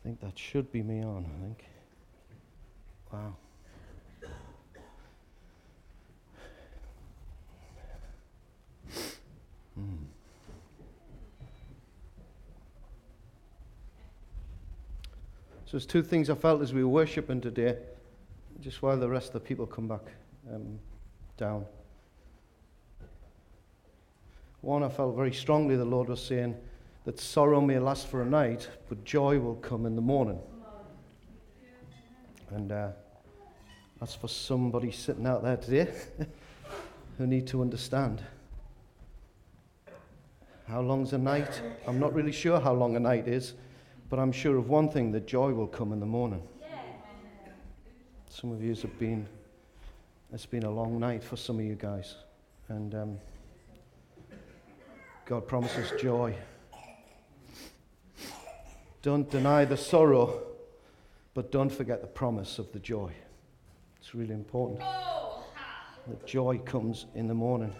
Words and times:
I 0.00 0.02
think 0.02 0.20
that 0.20 0.38
should 0.38 0.72
be 0.72 0.82
me 0.82 1.02
on, 1.02 1.26
I 1.26 1.42
think. 1.42 1.64
Wow. 3.12 3.34
Hmm. 9.74 10.04
So 15.66 15.72
there's 15.72 15.86
two 15.86 16.02
things 16.02 16.30
I 16.30 16.34
felt 16.34 16.62
as 16.62 16.72
we 16.72 16.82
were 16.82 16.88
worshiping 16.88 17.40
today, 17.40 17.76
just 18.60 18.82
while 18.82 18.96
the 18.96 19.08
rest 19.08 19.28
of 19.28 19.32
the 19.34 19.40
people 19.40 19.66
come 19.66 19.86
back 19.86 20.02
um, 20.52 20.78
down. 21.36 21.66
One, 24.62 24.82
I 24.82 24.88
felt 24.88 25.14
very 25.14 25.32
strongly 25.32 25.76
the 25.76 25.84
Lord 25.84 26.08
was 26.08 26.22
saying 26.22 26.56
that 27.04 27.18
sorrow 27.18 27.60
may 27.60 27.78
last 27.78 28.06
for 28.06 28.22
a 28.22 28.26
night, 28.26 28.68
but 28.88 29.04
joy 29.04 29.38
will 29.38 29.56
come 29.56 29.86
in 29.86 29.96
the 29.96 30.02
morning. 30.02 30.38
And 32.50 32.72
uh, 32.72 32.88
that's 33.98 34.14
for 34.14 34.28
somebody 34.28 34.90
sitting 34.90 35.26
out 35.26 35.42
there 35.42 35.56
today 35.56 35.92
who 37.18 37.26
need 37.26 37.46
to 37.48 37.62
understand. 37.62 38.22
How 40.68 40.80
long's 40.80 41.12
a 41.12 41.18
night? 41.18 41.60
I'm 41.86 41.98
not 41.98 42.14
really 42.14 42.32
sure 42.32 42.60
how 42.60 42.72
long 42.72 42.96
a 42.96 43.00
night 43.00 43.26
is, 43.26 43.54
but 44.08 44.18
I'm 44.18 44.32
sure 44.32 44.56
of 44.56 44.68
one 44.68 44.88
thing 44.88 45.10
that 45.12 45.26
joy 45.26 45.52
will 45.52 45.66
come 45.66 45.92
in 45.92 46.00
the 46.00 46.06
morning. 46.06 46.42
Some 48.28 48.52
of 48.52 48.62
you 48.62 48.74
have 48.74 48.98
been, 48.98 49.26
it's 50.32 50.46
been 50.46 50.62
a 50.62 50.70
long 50.70 50.98
night 51.00 51.24
for 51.24 51.36
some 51.36 51.58
of 51.58 51.64
you 51.64 51.74
guys. 51.74 52.14
And 52.68 52.94
um, 52.94 53.18
God 55.26 55.46
promises 55.48 55.92
joy. 56.00 56.34
Don't 59.02 59.30
deny 59.30 59.64
the 59.64 59.76
sorrow, 59.76 60.42
but 61.34 61.50
don't 61.50 61.70
forget 61.70 62.00
the 62.00 62.06
promise 62.06 62.58
of 62.58 62.70
the 62.72 62.78
joy. 62.78 63.12
It's 63.98 64.14
really 64.14 64.34
important 64.34 64.80
The 66.08 66.26
joy 66.26 66.58
comes 66.58 67.06
in 67.14 67.26
the 67.26 67.34
morning. 67.34 67.74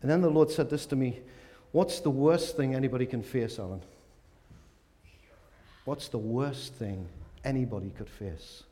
And 0.00 0.10
then 0.10 0.20
the 0.20 0.30
Lord 0.30 0.50
said 0.50 0.68
this 0.68 0.86
to 0.86 0.96
me 0.96 1.20
What's 1.70 2.00
the 2.00 2.10
worst 2.10 2.56
thing 2.56 2.74
anybody 2.74 3.06
can 3.06 3.22
face, 3.22 3.58
Alan? 3.58 3.82
What's 5.84 6.08
the 6.08 6.18
worst 6.18 6.74
thing 6.74 7.08
anybody 7.44 7.90
could 7.90 8.08
face? 8.08 8.64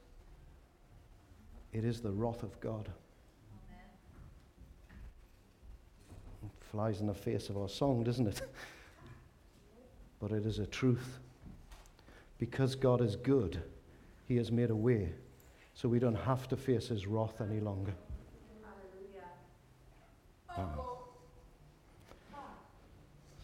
It 1.72 1.84
is 1.84 2.00
the 2.00 2.10
wrath 2.10 2.42
of 2.42 2.58
God. 2.60 2.88
flies 6.70 7.00
in 7.00 7.08
the 7.08 7.14
face 7.14 7.48
of 7.48 7.58
our 7.58 7.68
song, 7.68 8.04
doesn't 8.04 8.28
it? 8.28 8.42
but 10.20 10.32
it 10.32 10.44
is 10.46 10.58
a 10.58 10.66
truth. 10.66 11.18
Because 12.38 12.74
God 12.74 13.00
is 13.00 13.16
good, 13.16 13.62
He 14.26 14.36
has 14.36 14.50
made 14.50 14.70
a 14.70 14.76
way 14.76 15.12
so 15.74 15.88
we 15.88 15.98
don't 15.98 16.14
have 16.14 16.48
to 16.48 16.56
face 16.56 16.88
His 16.88 17.06
wrath 17.06 17.40
any 17.40 17.60
longer. 17.60 17.94
Wow. 20.56 20.98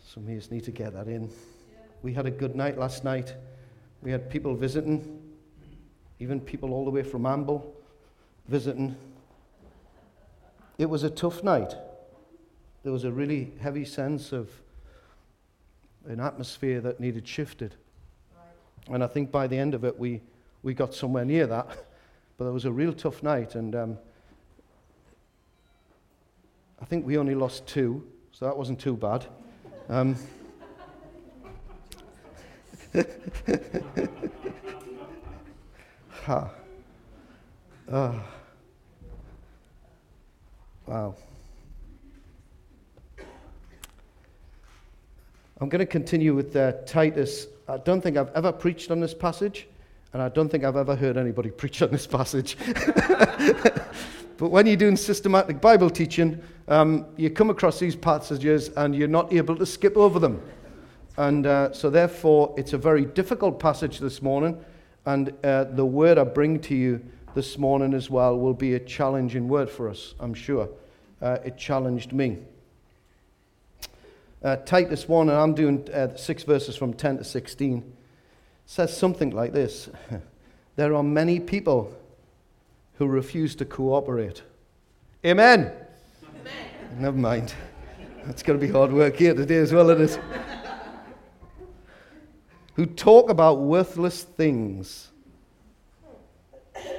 Some 0.06 0.28
of 0.28 0.50
need 0.50 0.64
to 0.64 0.70
get 0.70 0.92
that 0.92 1.08
in. 1.08 1.30
We 2.02 2.12
had 2.12 2.26
a 2.26 2.30
good 2.30 2.54
night 2.54 2.78
last 2.78 3.04
night. 3.04 3.34
We 4.02 4.10
had 4.10 4.28
people 4.28 4.54
visiting, 4.54 5.20
even 6.20 6.40
people 6.40 6.72
all 6.72 6.84
the 6.84 6.90
way 6.90 7.02
from 7.02 7.26
Amble 7.26 7.74
visiting. 8.48 8.96
It 10.78 10.90
was 10.90 11.04
a 11.04 11.10
tough 11.10 11.42
night 11.42 11.74
there 12.86 12.92
was 12.92 13.02
a 13.02 13.10
really 13.10 13.50
heavy 13.58 13.84
sense 13.84 14.30
of 14.30 14.48
an 16.06 16.20
atmosphere 16.20 16.80
that 16.80 17.00
needed 17.00 17.26
shifted. 17.26 17.74
Right. 18.34 18.94
And 18.94 19.04
I 19.04 19.06
think 19.06 19.30
by 19.30 19.46
the 19.46 19.58
end 19.58 19.74
of 19.74 19.84
it, 19.84 19.98
we, 19.98 20.22
we 20.62 20.74
got 20.74 20.94
somewhere 20.94 21.24
near 21.24 21.46
that. 21.46 21.68
But 22.38 22.44
it 22.48 22.50
was 22.50 22.66
a 22.66 22.70
real 22.70 22.92
tough 22.92 23.22
night. 23.22 23.54
And 23.54 23.74
um, 23.74 23.96
I 26.82 26.84
think 26.84 27.06
we 27.06 27.16
only 27.16 27.34
lost 27.34 27.66
two, 27.66 28.06
so 28.30 28.44
that 28.44 28.54
wasn't 28.54 28.78
too 28.78 28.94
bad. 28.94 29.24
Um, 29.88 30.16
ha. 36.24 36.50
Uh, 37.90 38.18
wow. 40.86 41.14
I'm 45.58 45.70
going 45.70 45.80
to 45.80 45.86
continue 45.86 46.34
with 46.34 46.54
uh, 46.54 46.72
Titus. 46.84 47.46
I 47.66 47.78
don't 47.78 48.02
think 48.02 48.18
I've 48.18 48.30
ever 48.34 48.52
preached 48.52 48.90
on 48.90 49.00
this 49.00 49.14
passage, 49.14 49.66
and 50.12 50.20
I 50.20 50.28
don't 50.28 50.50
think 50.50 50.64
I've 50.64 50.76
ever 50.76 50.94
heard 50.94 51.16
anybody 51.16 51.50
preach 51.62 51.80
on 51.80 51.90
this 51.90 52.06
passage. 52.06 52.58
but 54.36 54.50
when 54.50 54.66
you're 54.66 54.76
doing 54.76 54.98
systematic 54.98 55.62
Bible 55.62 55.88
teaching, 55.88 56.42
um, 56.68 57.06
you 57.16 57.30
come 57.30 57.48
across 57.48 57.78
these 57.78 57.96
passages 57.96 58.68
and 58.76 58.94
you're 58.94 59.08
not 59.08 59.32
able 59.32 59.56
to 59.56 59.64
skip 59.64 59.96
over 59.96 60.18
them. 60.18 60.42
And 61.16 61.46
uh, 61.46 61.72
so, 61.72 61.88
therefore, 61.88 62.54
it's 62.58 62.74
a 62.74 62.78
very 62.78 63.06
difficult 63.06 63.58
passage 63.58 63.98
this 63.98 64.20
morning. 64.20 64.62
And 65.06 65.32
uh, 65.42 65.64
the 65.64 65.86
word 65.86 66.18
I 66.18 66.24
bring 66.24 66.60
to 66.60 66.74
you 66.74 67.02
this 67.34 67.56
morning 67.56 67.94
as 67.94 68.10
well 68.10 68.38
will 68.38 68.52
be 68.52 68.74
a 68.74 68.80
challenging 68.80 69.48
word 69.48 69.70
for 69.70 69.88
us, 69.88 70.14
I'm 70.20 70.34
sure. 70.34 70.68
Uh, 71.22 71.38
it 71.46 71.56
challenged 71.56 72.12
me 72.12 72.40
uh, 74.42 74.56
Titus 74.56 75.08
1, 75.08 75.28
and 75.28 75.38
I'm 75.38 75.54
doing 75.54 75.88
uh, 75.92 76.16
six 76.16 76.42
verses 76.42 76.76
from 76.76 76.94
10 76.94 77.18
to 77.18 77.24
16, 77.24 77.92
says 78.66 78.96
something 78.96 79.30
like 79.30 79.52
this 79.52 79.88
There 80.76 80.94
are 80.94 81.02
many 81.02 81.40
people 81.40 81.96
who 82.94 83.06
refuse 83.06 83.54
to 83.56 83.64
cooperate. 83.64 84.42
Amen. 85.24 85.72
Amen. 86.40 86.98
Never 86.98 87.16
mind. 87.16 87.54
That's 88.24 88.42
going 88.42 88.60
to 88.60 88.66
be 88.66 88.70
hard 88.70 88.92
work 88.92 89.16
here 89.16 89.34
today 89.34 89.56
as 89.56 89.72
well, 89.72 89.88
isn't 89.90 90.22
who 92.76 92.84
talk 92.84 93.30
about 93.30 93.60
worthless 93.60 94.22
things 94.22 95.10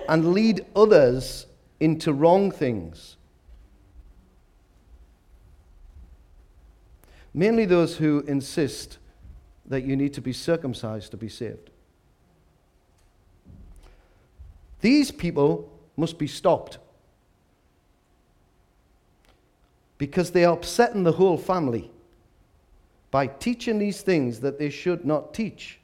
and 0.09 0.33
lead 0.33 0.65
others 0.75 1.45
into 1.79 2.11
wrong 2.11 2.49
things. 2.49 3.16
Mainly 7.37 7.65
those 7.65 7.97
who 7.97 8.21
insist 8.21 8.97
that 9.67 9.83
you 9.83 9.95
need 9.95 10.11
to 10.15 10.21
be 10.21 10.33
circumcised 10.33 11.11
to 11.11 11.17
be 11.17 11.29
saved. 11.29 11.69
These 14.81 15.11
people 15.11 15.71
must 15.95 16.17
be 16.17 16.25
stopped 16.25 16.79
because 19.99 20.31
they 20.31 20.45
are 20.45 20.53
upsetting 20.55 21.03
the 21.03 21.11
whole 21.11 21.37
family 21.37 21.91
by 23.11 23.27
teaching 23.27 23.77
these 23.77 24.01
things 24.01 24.39
that 24.39 24.57
they 24.57 24.71
should 24.71 25.05
not 25.05 25.35
teach. 25.35 25.77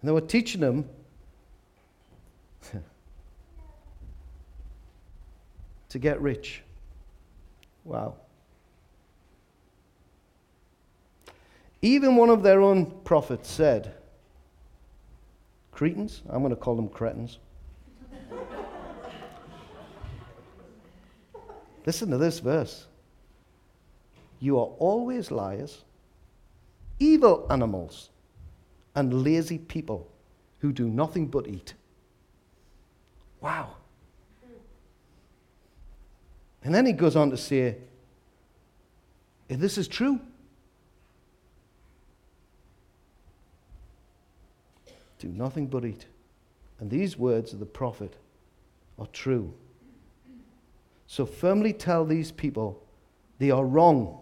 And 0.00 0.08
they 0.08 0.12
were 0.12 0.22
teaching 0.22 0.62
them 0.62 0.88
to 5.90 5.98
get 5.98 6.18
rich. 6.18 6.62
Wow. 7.84 8.14
Even 11.80 12.16
one 12.16 12.30
of 12.30 12.42
their 12.42 12.60
own 12.60 12.86
prophets 13.02 13.50
said, 13.50 13.94
Cretans, 15.72 16.22
I'm 16.28 16.42
going 16.42 16.50
to 16.50 16.56
call 16.56 16.76
them 16.76 16.88
Cretans. 16.88 17.38
Listen 21.86 22.10
to 22.10 22.18
this 22.18 22.38
verse. 22.38 22.86
You 24.38 24.58
are 24.58 24.70
always 24.78 25.30
liars, 25.30 25.82
evil 27.00 27.46
animals, 27.50 28.10
and 28.94 29.24
lazy 29.24 29.58
people 29.58 30.08
who 30.60 30.72
do 30.72 30.88
nothing 30.88 31.26
but 31.26 31.48
eat. 31.48 31.74
Wow. 33.40 33.76
And 36.64 36.74
then 36.74 36.86
he 36.86 36.92
goes 36.92 37.16
on 37.16 37.30
to 37.30 37.36
say, 37.36 37.76
if 39.48 39.58
this 39.58 39.76
is 39.76 39.88
true, 39.88 40.20
do 45.18 45.28
nothing 45.28 45.66
but 45.66 45.84
eat. 45.84 46.06
And 46.80 46.90
these 46.90 47.18
words 47.18 47.52
of 47.52 47.60
the 47.60 47.66
prophet 47.66 48.16
are 48.98 49.06
true. 49.08 49.52
So 51.06 51.26
firmly 51.26 51.72
tell 51.72 52.04
these 52.04 52.32
people 52.32 52.82
they 53.38 53.50
are 53.50 53.64
wrong 53.64 54.18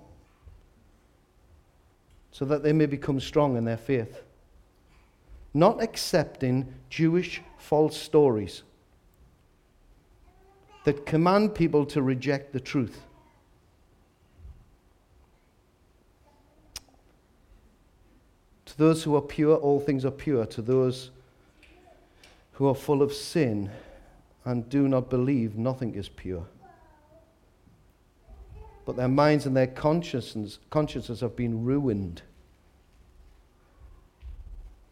so 2.33 2.45
that 2.47 2.63
they 2.63 2.73
may 2.73 2.87
become 2.87 3.21
strong 3.21 3.57
in 3.57 3.65
their 3.65 3.77
faith. 3.77 4.23
Not 5.53 5.83
accepting 5.83 6.73
Jewish 6.89 7.43
false 7.59 7.97
stories 7.97 8.63
that 10.85 11.05
command 11.07 11.55
people 11.55 11.85
to 11.87 12.03
reject 12.03 12.53
the 12.53 12.61
truth. 12.61 13.03
To 18.67 18.79
those 18.79 19.03
who 19.03 19.15
are 19.17 19.23
pure, 19.23 19.57
all 19.57 19.81
things 19.81 20.05
are 20.05 20.11
pure. 20.11 20.47
To 20.47 20.63
those 20.63 21.11
who 22.53 22.67
are 22.69 22.75
full 22.75 23.03
of 23.03 23.13
sin 23.13 23.71
and 24.45 24.69
do 24.69 24.89
not 24.89 25.11
believe, 25.11 25.57
nothing 25.57 25.95
is 25.95 26.09
pure. 26.09 26.47
But 28.87 28.97
their 28.97 29.09
minds 29.09 29.45
and 29.47 29.57
their 29.57 29.67
consciences, 29.67 30.59
consciences 30.71 31.21
have 31.21 31.37
been 31.37 31.65
ruined. 31.65 32.23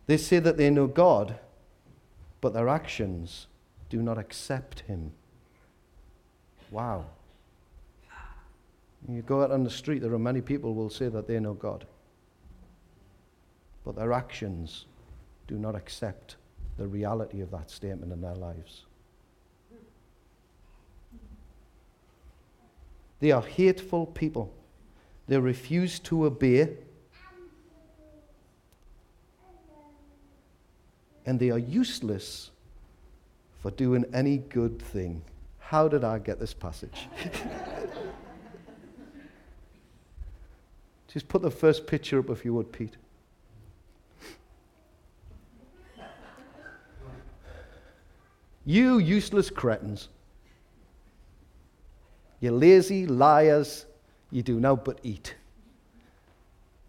They 0.06 0.16
say 0.16 0.38
that 0.38 0.56
they 0.56 0.70
know 0.70 0.86
God, 0.86 1.38
but 2.40 2.52
their 2.52 2.68
actions 2.68 3.46
do 3.88 4.02
not 4.02 4.18
accept 4.18 4.80
Him. 4.80 5.12
Wow. 6.70 7.06
You 9.08 9.22
go 9.22 9.42
out 9.42 9.50
on 9.50 9.64
the 9.64 9.70
street, 9.70 10.00
there 10.00 10.12
are 10.12 10.18
many 10.18 10.40
people 10.40 10.74
who 10.74 10.80
will 10.80 10.90
say 10.90 11.08
that 11.08 11.26
they 11.26 11.38
know 11.38 11.54
God, 11.54 11.86
but 13.84 13.96
their 13.96 14.12
actions 14.12 14.86
do 15.46 15.56
not 15.56 15.74
accept 15.74 16.36
the 16.76 16.86
reality 16.86 17.40
of 17.40 17.50
that 17.52 17.70
statement 17.70 18.12
in 18.12 18.20
their 18.20 18.34
lives. 18.34 18.84
They 23.20 23.32
are 23.32 23.42
hateful 23.42 24.06
people. 24.06 24.52
They 25.26 25.38
refuse 25.38 25.98
to 26.00 26.26
obey. 26.26 26.76
And 31.26 31.38
they 31.38 31.50
are 31.50 31.58
useless 31.58 32.50
for 33.60 33.70
doing 33.72 34.04
any 34.14 34.38
good 34.38 34.80
thing. 34.80 35.22
How 35.68 35.86
did 35.86 36.02
I 36.02 36.18
get 36.18 36.40
this 36.40 36.54
passage? 36.54 37.08
Just 41.08 41.28
put 41.28 41.42
the 41.42 41.50
first 41.50 41.86
picture 41.86 42.20
up 42.20 42.30
if 42.30 42.42
you 42.42 42.54
would, 42.54 42.72
Pete. 42.72 42.96
You 48.64 48.96
useless 48.96 49.50
cretins. 49.50 50.08
You 52.40 52.52
lazy 52.52 53.06
liars. 53.06 53.84
You 54.30 54.42
do 54.42 54.58
now 54.58 54.74
but 54.74 54.98
eat. 55.02 55.34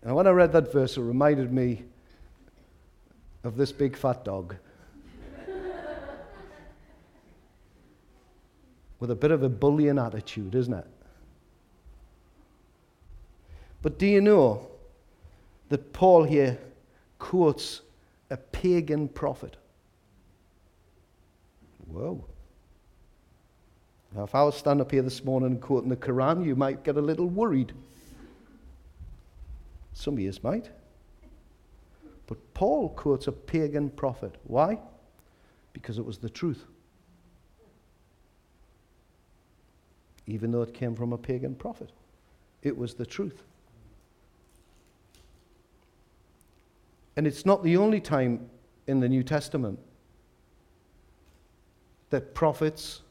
And 0.04 0.16
when 0.16 0.26
I 0.26 0.30
read 0.30 0.54
that 0.54 0.72
verse, 0.72 0.96
it 0.96 1.02
reminded 1.02 1.52
me 1.52 1.84
of 3.44 3.58
this 3.58 3.74
big 3.74 3.98
fat 3.98 4.24
dog. 4.24 4.56
With 9.00 9.12
a 9.12 9.16
bit 9.16 9.32
of 9.32 9.44
a 9.44 9.50
bullying 9.50 9.98
attitude, 9.98 10.56
isn't 10.56 10.74
it? 10.74 10.86
But 13.82 13.98
do 13.98 14.06
you 14.06 14.20
know 14.20 14.68
that 15.70 15.94
Paul 15.94 16.24
here 16.24 16.58
quotes 17.18 17.82
a 18.30 18.38
pagan 18.38 19.08
prophet? 19.08 19.56
Whoa. 21.88 22.26
Now, 24.16 24.24
if 24.24 24.36
I 24.36 24.44
was 24.44 24.56
standing 24.56 24.82
up 24.82 24.92
here 24.92 25.02
this 25.02 25.24
morning 25.24 25.60
quoting 25.60 25.90
the 25.90 25.96
Quran, 25.96 26.46
you 26.46 26.56
might 26.56 26.84
get 26.84 26.98
a 26.98 27.02
little 27.02 27.28
worried. 27.28 27.74
Some 29.94 30.16
of 30.16 30.20
you 30.20 30.34
might. 30.44 30.70
But 32.28 32.54
Paul 32.54 32.90
quotes 32.90 33.28
a 33.28 33.32
pagan 33.32 33.90
prophet. 33.90 34.36
Why? 34.44 34.80
Because 35.74 35.98
it 35.98 36.06
was 36.06 36.18
the 36.18 36.30
truth. 36.30 36.66
Even 40.30 40.52
though 40.52 40.62
it 40.62 40.74
came 40.74 40.96
from 40.96 41.12
a 41.12 41.18
pagan 41.18 41.56
prophet, 41.56 41.92
it 42.62 42.78
was 42.78 42.94
the 42.94 43.06
truth. 43.06 43.44
And 47.18 47.26
it's 47.26 47.46
not 47.46 47.64
the 47.64 47.76
only 47.76 48.00
time 48.00 48.48
in 48.86 49.00
the 49.00 49.10
New 49.10 49.24
Testament 49.24 49.80
that 52.12 52.36
prophets, 52.36 53.02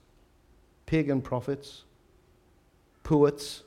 pagan 0.87 1.21
prophets, 1.21 1.83
poets, 3.03 3.65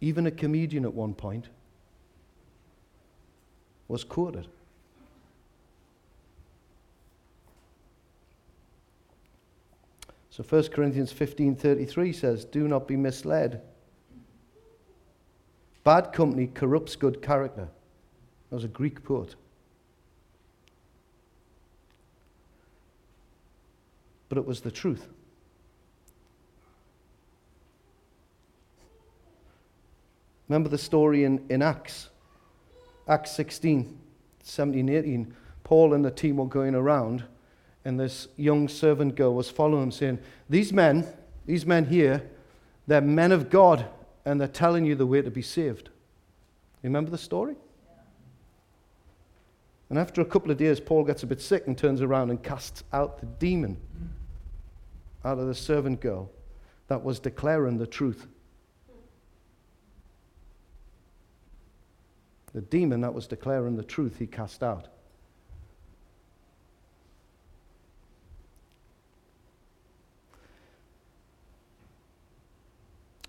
even 0.00 0.26
a 0.26 0.30
comedian 0.30 0.84
at 0.84 0.92
one 0.92 1.14
point 1.14 1.48
was 3.86 4.02
quoted. 4.02 4.48
So 10.34 10.42
1 10.42 10.72
Corinthians 10.72 11.12
15:33 11.12 12.12
says, 12.12 12.44
"Do 12.44 12.66
not 12.66 12.88
be 12.88 12.96
misled. 12.96 13.62
Bad 15.84 16.12
company 16.12 16.48
corrupts 16.48 16.96
good 16.96 17.22
character." 17.22 17.68
That 18.50 18.56
was 18.56 18.64
a 18.64 18.68
Greek 18.68 19.04
poet. 19.04 19.36
But 24.28 24.38
it 24.38 24.44
was 24.44 24.62
the 24.62 24.72
truth. 24.72 25.06
Remember 30.48 30.68
the 30.68 30.78
story 30.78 31.22
in, 31.22 31.46
in 31.48 31.62
Acts? 31.62 32.10
Acts 33.06 33.30
16, 33.30 33.96
17, 34.42 34.88
18. 34.88 35.32
Paul 35.62 35.94
and 35.94 36.04
the 36.04 36.10
team 36.10 36.38
were 36.38 36.46
going 36.46 36.74
around, 36.74 37.22
and 37.84 38.00
this 38.00 38.28
young 38.36 38.68
servant 38.68 39.14
girl 39.14 39.34
was 39.34 39.50
following 39.50 39.84
him, 39.84 39.92
saying, 39.92 40.18
These 40.48 40.72
men, 40.72 41.06
these 41.46 41.66
men 41.66 41.84
here, 41.84 42.22
they're 42.86 43.00
men 43.00 43.32
of 43.32 43.50
God, 43.50 43.86
and 44.24 44.40
they're 44.40 44.48
telling 44.48 44.84
you 44.84 44.94
the 44.94 45.06
way 45.06 45.22
to 45.22 45.30
be 45.30 45.42
saved. 45.42 45.90
You 46.82 46.88
remember 46.88 47.10
the 47.10 47.18
story? 47.18 47.56
And 49.90 49.98
after 49.98 50.20
a 50.20 50.24
couple 50.24 50.50
of 50.50 50.56
days, 50.56 50.80
Paul 50.80 51.04
gets 51.04 51.22
a 51.22 51.26
bit 51.26 51.40
sick 51.40 51.66
and 51.66 51.76
turns 51.76 52.00
around 52.00 52.30
and 52.30 52.42
casts 52.42 52.84
out 52.92 53.20
the 53.20 53.26
demon 53.26 53.76
out 55.24 55.38
of 55.38 55.46
the 55.46 55.54
servant 55.54 56.00
girl 56.00 56.30
that 56.88 57.02
was 57.02 57.18
declaring 57.18 57.78
the 57.78 57.86
truth. 57.86 58.26
The 62.54 62.60
demon 62.60 63.00
that 63.00 63.12
was 63.12 63.26
declaring 63.26 63.76
the 63.76 63.82
truth, 63.82 64.18
he 64.18 64.26
cast 64.26 64.62
out. 64.62 64.88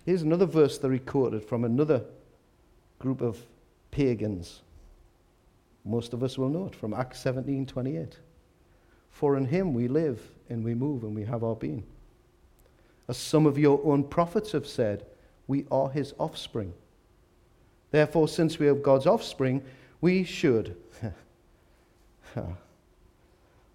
Here's 0.06 0.22
another 0.22 0.46
verse 0.46 0.78
that 0.78 0.92
he 0.92 1.00
quoted 1.00 1.44
from 1.44 1.64
another 1.64 2.04
group 3.00 3.20
of 3.20 3.42
pagans. 3.90 4.62
Most 5.84 6.12
of 6.12 6.22
us 6.22 6.38
will 6.38 6.48
know 6.48 6.66
it 6.66 6.76
from 6.76 6.94
Acts 6.94 7.20
17 7.20 7.66
28. 7.66 8.16
For 9.10 9.36
in 9.36 9.46
him 9.46 9.74
we 9.74 9.88
live 9.88 10.20
and 10.48 10.62
we 10.62 10.74
move 10.74 11.02
and 11.02 11.14
we 11.14 11.24
have 11.24 11.42
our 11.42 11.56
being. 11.56 11.82
As 13.08 13.16
some 13.16 13.46
of 13.46 13.58
your 13.58 13.80
own 13.84 14.04
prophets 14.04 14.52
have 14.52 14.66
said, 14.66 15.04
we 15.48 15.66
are 15.72 15.90
his 15.90 16.14
offspring. 16.18 16.72
Therefore, 17.90 18.28
since 18.28 18.58
we 18.58 18.68
are 18.68 18.74
God's 18.74 19.06
offspring, 19.06 19.62
we 20.00 20.24
should. 20.24 20.76
Ah, 22.36 22.52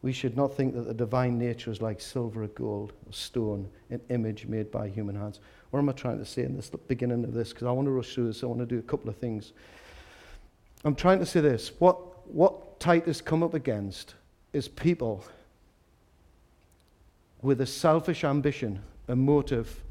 we 0.01 0.11
should 0.11 0.35
not 0.35 0.55
think 0.55 0.73
that 0.73 0.87
the 0.87 0.93
divine 0.93 1.37
nature 1.37 1.71
is 1.71 1.81
like 1.81 2.01
silver 2.01 2.43
or 2.43 2.47
gold 2.47 2.93
or 3.05 3.13
stone, 3.13 3.69
an 3.91 4.01
image 4.09 4.47
made 4.47 4.71
by 4.71 4.87
human 4.87 5.15
hands. 5.15 5.39
What 5.69 5.79
am 5.79 5.89
I 5.89 5.93
trying 5.93 6.17
to 6.17 6.25
say 6.25 6.43
in 6.43 6.55
this 6.55 6.71
beginning 6.87 7.23
of 7.23 7.33
this? 7.33 7.49
Because 7.49 7.67
I 7.67 7.71
want 7.71 7.85
to 7.85 7.91
rush 7.91 8.13
through 8.13 8.27
this. 8.27 8.43
I 8.43 8.47
want 8.47 8.59
to 8.59 8.65
do 8.65 8.79
a 8.79 8.81
couple 8.81 9.09
of 9.09 9.17
things. 9.17 9.53
I'm 10.83 10.95
trying 10.95 11.19
to 11.19 11.25
say 11.25 11.39
this. 11.39 11.71
What, 11.79 12.27
what 12.27 12.79
Titus 12.79 13.21
come 13.21 13.43
up 13.43 13.53
against 13.53 14.15
is 14.53 14.67
people 14.67 15.23
with 17.41 17.61
a 17.61 17.65
selfish 17.65 18.23
ambition, 18.23 18.81
a 19.07 19.15
motive, 19.15 19.81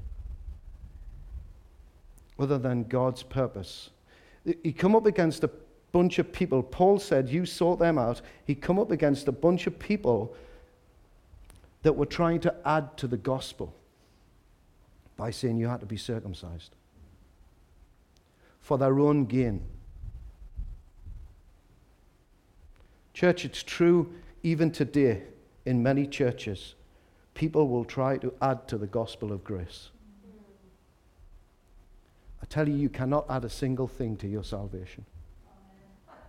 other 2.38 2.58
than 2.58 2.84
God's 2.84 3.22
purpose. 3.22 3.90
He 4.62 4.72
come 4.72 4.96
up 4.96 5.06
against 5.06 5.44
a 5.44 5.50
bunch 5.92 6.18
of 6.18 6.32
people. 6.32 6.62
Paul 6.62 6.98
said, 6.98 7.28
You 7.28 7.46
sort 7.46 7.78
them 7.78 7.98
out. 7.98 8.20
He 8.44 8.54
come 8.54 8.78
up 8.78 8.90
against 8.90 9.28
a 9.28 9.32
bunch 9.32 9.66
of 9.66 9.78
people 9.78 10.34
that 11.82 11.94
were 11.94 12.06
trying 12.06 12.40
to 12.40 12.54
add 12.64 12.96
to 12.98 13.06
the 13.06 13.16
gospel 13.16 13.74
by 15.16 15.30
saying 15.30 15.58
you 15.58 15.68
had 15.68 15.80
to 15.80 15.86
be 15.86 15.96
circumcised 15.96 16.74
for 18.60 18.78
their 18.78 18.98
own 19.00 19.24
gain. 19.24 19.62
Church, 23.14 23.44
it's 23.44 23.62
true 23.62 24.12
even 24.42 24.70
today 24.70 25.22
in 25.66 25.82
many 25.82 26.06
churches. 26.06 26.74
People 27.34 27.68
will 27.68 27.84
try 27.84 28.16
to 28.18 28.32
add 28.40 28.66
to 28.68 28.78
the 28.78 28.86
gospel 28.86 29.32
of 29.32 29.44
grace. 29.44 29.90
I 32.42 32.46
tell 32.46 32.68
you, 32.68 32.74
you 32.74 32.88
cannot 32.88 33.26
add 33.28 33.44
a 33.44 33.50
single 33.50 33.86
thing 33.86 34.16
to 34.18 34.28
your 34.28 34.44
salvation. 34.44 35.04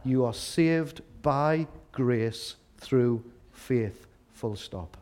You 0.04 0.26
are 0.26 0.34
saved 0.34 1.02
by 1.22 1.68
grace 1.92 2.56
through 2.78 3.24
faith, 3.54 4.08
full 4.34 4.56
stop. 4.56 4.98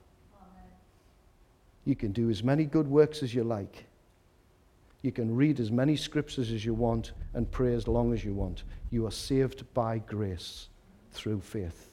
You 1.85 1.95
can 1.95 2.11
do 2.11 2.29
as 2.29 2.43
many 2.43 2.65
good 2.65 2.87
works 2.87 3.23
as 3.23 3.33
you 3.33 3.43
like. 3.43 3.85
You 5.01 5.11
can 5.11 5.33
read 5.33 5.59
as 5.59 5.71
many 5.71 5.95
scriptures 5.95 6.51
as 6.51 6.65
you 6.65 6.73
want 6.73 7.13
and 7.33 7.49
pray 7.49 7.73
as 7.73 7.87
long 7.87 8.13
as 8.13 8.25
you 8.25 8.33
want. 8.33 8.63
You 8.91 9.07
are 9.07 9.11
saved 9.11 9.63
by 9.73 9.99
grace 9.99 10.67
through 11.13 11.41
faith. 11.41 11.89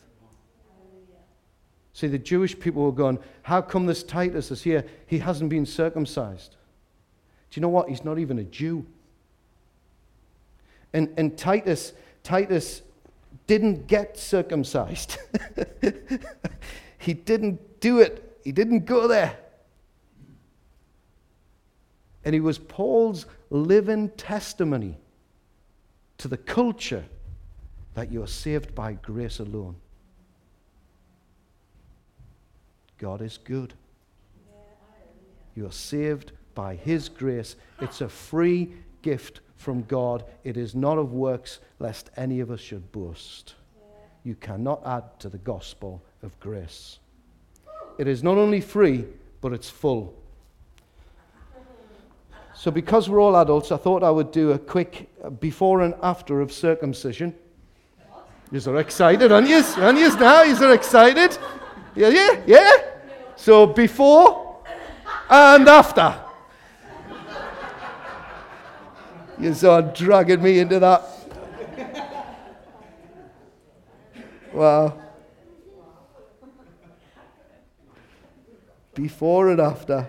See, 1.93 2.09
the 2.09 2.19
Jewish 2.19 2.59
people 2.59 2.83
were 2.83 2.93
going, 2.93 3.19
How 3.43 3.63
come 3.63 3.87
this 3.87 4.03
Titus 4.03 4.51
is 4.51 4.63
here? 4.63 4.85
He 5.07 5.19
hasn't 5.19 5.49
been 5.49 5.65
circumcised. 5.65 6.57
Do 7.51 7.59
you 7.59 7.63
know 7.63 7.71
what? 7.71 7.89
He's 7.89 8.05
not 8.05 8.19
even 8.19 8.39
a 8.39 8.45
Jew. 8.45 8.85
And, 10.93 11.09
and 11.17 11.39
Titus, 11.39 11.93
Titus 12.23 12.83
didn't 13.47 13.87
get 13.87 14.19
circumcised. 14.19 15.19
he 16.99 17.15
didn't 17.15 17.81
do 17.81 18.01
it. 18.01 18.39
He 18.45 18.53
didn't 18.53 18.87
go 18.87 19.07
there. 19.07 19.39
And 22.25 22.35
he 22.35 22.41
was 22.41 22.59
Paul's 22.59 23.27
living 23.51 24.11
testimony 24.11 24.99
to 26.19 26.29
the 26.29 26.37
culture 26.37 27.05
that 27.95 28.11
you 28.13 28.23
are 28.23 28.29
saved 28.29 28.75
by 28.75 28.95
grace 28.95 29.39
alone. 29.39 29.77
God 32.99 33.21
is 33.23 33.39
good. 33.39 33.75
You 35.55 35.67
are 35.67 35.73
saved 35.73 36.33
by 36.55 36.77
His 36.77 37.09
grace. 37.09 37.57
It's 37.81 38.01
a 38.01 38.09
free 38.09 38.73
gift 39.03 39.41
from 39.57 39.83
God. 39.85 40.25
It 40.45 40.57
is 40.57 40.75
not 40.75 40.99
of 40.99 41.13
works, 41.13 41.61
lest 41.79 42.11
any 42.17 42.41
of 42.41 42.51
us 42.51 42.61
should 42.61 42.93
boast. 42.93 43.55
You 44.25 44.35
cannot 44.35 44.83
add 44.87 45.05
to 45.21 45.29
the 45.29 45.39
gospel 45.39 46.03
of 46.23 46.39
grace. 46.41 46.99
It 47.99 48.07
is 48.07 48.23
not 48.23 48.37
only 48.37 48.61
free, 48.61 49.05
but 49.41 49.53
it's 49.53 49.71
full. 49.71 50.15
So, 52.55 52.71
because 52.71 53.09
we're 53.09 53.21
all 53.21 53.37
adults, 53.37 53.71
I 53.71 53.77
thought 53.77 54.03
I 54.03 54.11
would 54.11 54.33
do 54.33 54.53
a 54.53 54.59
quick 54.59 55.11
uh, 55.23 55.29
before 55.31 55.83
and 55.83 55.95
after 56.03 56.41
of 56.41 56.51
circumcision. 56.51 57.35
You're 58.51 58.79
excited, 58.79 59.31
aren't 59.31 59.49
you? 59.49 59.63
Aren't 59.77 59.99
you 59.99 60.17
now? 60.19 60.43
You're 60.43 60.73
excited? 60.73 61.37
Yeah, 61.95 62.09
yeah, 62.09 62.43
yeah. 62.47 62.71
So, 63.37 63.67
before 63.67 64.63
and 65.29 65.69
after. 65.69 66.26
You're 69.39 69.83
dragging 69.83 70.43
me 70.43 70.59
into 70.59 70.79
that. 70.79 71.03
Wow. 74.53 74.99
Before 78.95 79.51
and 79.51 79.61
after. 79.61 80.09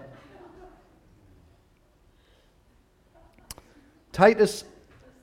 Titus 4.13 4.63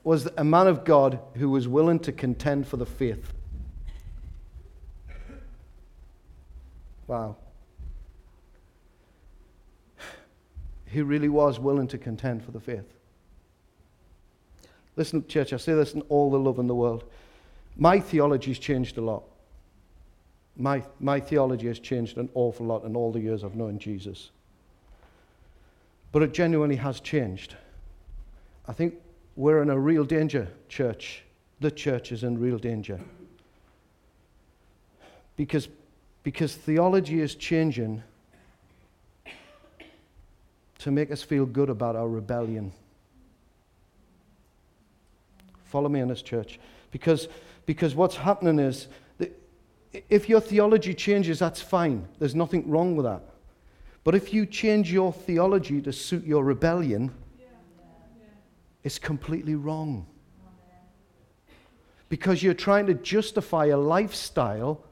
was 0.03 0.29
a 0.37 0.43
man 0.43 0.67
of 0.67 0.85
God 0.85 1.19
who 1.33 1.49
was 1.49 1.67
willing 1.67 1.99
to 2.01 2.11
contend 2.11 2.67
for 2.67 2.77
the 2.77 2.85
faith. 2.85 3.33
Wow. 7.07 7.37
He 10.85 11.01
really 11.01 11.29
was 11.29 11.59
willing 11.59 11.87
to 11.87 11.97
contend 11.97 12.43
for 12.43 12.51
the 12.51 12.59
faith. 12.59 12.94
Listen, 14.95 15.25
church, 15.27 15.51
I 15.53 15.57
say 15.57 15.73
this 15.73 15.93
in 15.93 16.01
all 16.03 16.31
the 16.31 16.39
love 16.39 16.59
in 16.59 16.67
the 16.67 16.75
world. 16.75 17.03
My 17.77 17.99
theology 17.99 18.51
has 18.51 18.59
changed 18.59 18.97
a 18.97 19.01
lot. 19.01 19.23
My, 20.57 20.83
my 20.99 21.19
theology 21.19 21.67
has 21.67 21.79
changed 21.79 22.17
an 22.17 22.29
awful 22.33 22.65
lot 22.65 22.85
in 22.85 22.95
all 22.95 23.11
the 23.11 23.19
years 23.19 23.43
I've 23.43 23.55
known 23.55 23.77
Jesus. 23.77 24.31
But 26.13 26.23
it 26.23 26.33
genuinely 26.33 26.77
has 26.77 27.01
changed. 27.01 27.55
I 28.67 28.73
think 28.73 28.95
we're 29.35 29.61
in 29.61 29.69
a 29.69 29.77
real 29.77 30.05
danger, 30.05 30.47
church. 30.69 31.23
The 31.59 31.71
church 31.71 32.13
is 32.13 32.23
in 32.23 32.39
real 32.39 32.57
danger. 32.57 32.99
Because, 35.35 35.67
because 36.23 36.55
theology 36.55 37.19
is 37.19 37.35
changing 37.35 38.01
to 40.79 40.91
make 40.91 41.11
us 41.11 41.21
feel 41.21 41.45
good 41.45 41.69
about 41.69 41.97
our 41.97 42.07
rebellion. 42.07 42.71
Follow 45.65 45.89
me 45.89 45.99
in 45.99 46.07
this 46.07 46.21
church. 46.21 46.59
Because, 46.91 47.27
because 47.65 47.95
what's 47.95 48.15
happening 48.15 48.59
is, 48.59 48.87
that 49.17 49.37
if 50.09 50.29
your 50.29 50.39
theology 50.39 50.93
changes, 50.93 51.39
that's 51.39 51.61
fine. 51.61 52.07
There's 52.19 52.35
nothing 52.35 52.69
wrong 52.69 52.95
with 52.95 53.05
that. 53.05 53.21
But 54.03 54.15
if 54.15 54.33
you 54.33 54.45
change 54.45 54.91
your 54.91 55.11
theology 55.11 55.81
to 55.81 55.91
suit 55.91 56.23
your 56.25 56.43
rebellion, 56.43 57.11
it's 58.83 58.99
completely 58.99 59.55
wrong. 59.55 60.05
Because 62.07 62.43
you're 62.43 62.53
trying 62.53 62.85
to 62.85 62.93
justify 62.93 63.65
a 63.65 63.77
lifestyle 63.77 64.83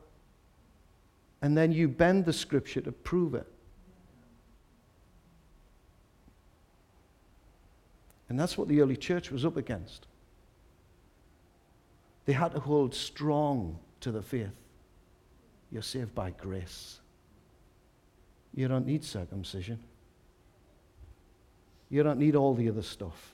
and 1.43 1.55
then 1.55 1.71
you 1.71 1.87
bend 1.87 2.25
the 2.25 2.33
scripture 2.33 2.81
to 2.81 2.91
prove 2.91 3.35
it. 3.35 3.45
And 8.29 8.39
that's 8.39 8.57
what 8.57 8.67
the 8.67 8.81
early 8.81 8.97
church 8.97 9.29
was 9.29 9.45
up 9.45 9.57
against. 9.57 10.07
They 12.25 12.33
had 12.33 12.53
to 12.53 12.59
hold 12.59 12.95
strong 12.95 13.79
to 14.01 14.11
the 14.11 14.21
faith. 14.21 14.55
You're 15.71 15.81
saved 15.81 16.13
by 16.13 16.31
grace. 16.31 16.99
You 18.53 18.67
don't 18.67 18.85
need 18.85 19.03
circumcision. 19.03 19.79
You 21.89 22.03
don't 22.03 22.19
need 22.19 22.35
all 22.35 22.53
the 22.53 22.69
other 22.69 22.81
stuff. 22.81 23.33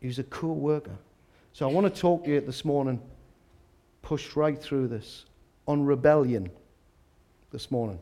He's 0.00 0.18
a 0.18 0.24
cool 0.24 0.56
worker. 0.56 0.96
So 1.54 1.68
I 1.68 1.72
want 1.72 1.92
to 1.92 2.00
talk 2.00 2.24
to 2.24 2.30
you 2.30 2.40
this 2.40 2.64
morning, 2.64 3.00
push 4.02 4.36
right 4.36 4.60
through 4.60 4.88
this, 4.88 5.24
on 5.66 5.84
rebellion 5.84 6.50
this 7.52 7.70
morning. 7.70 7.98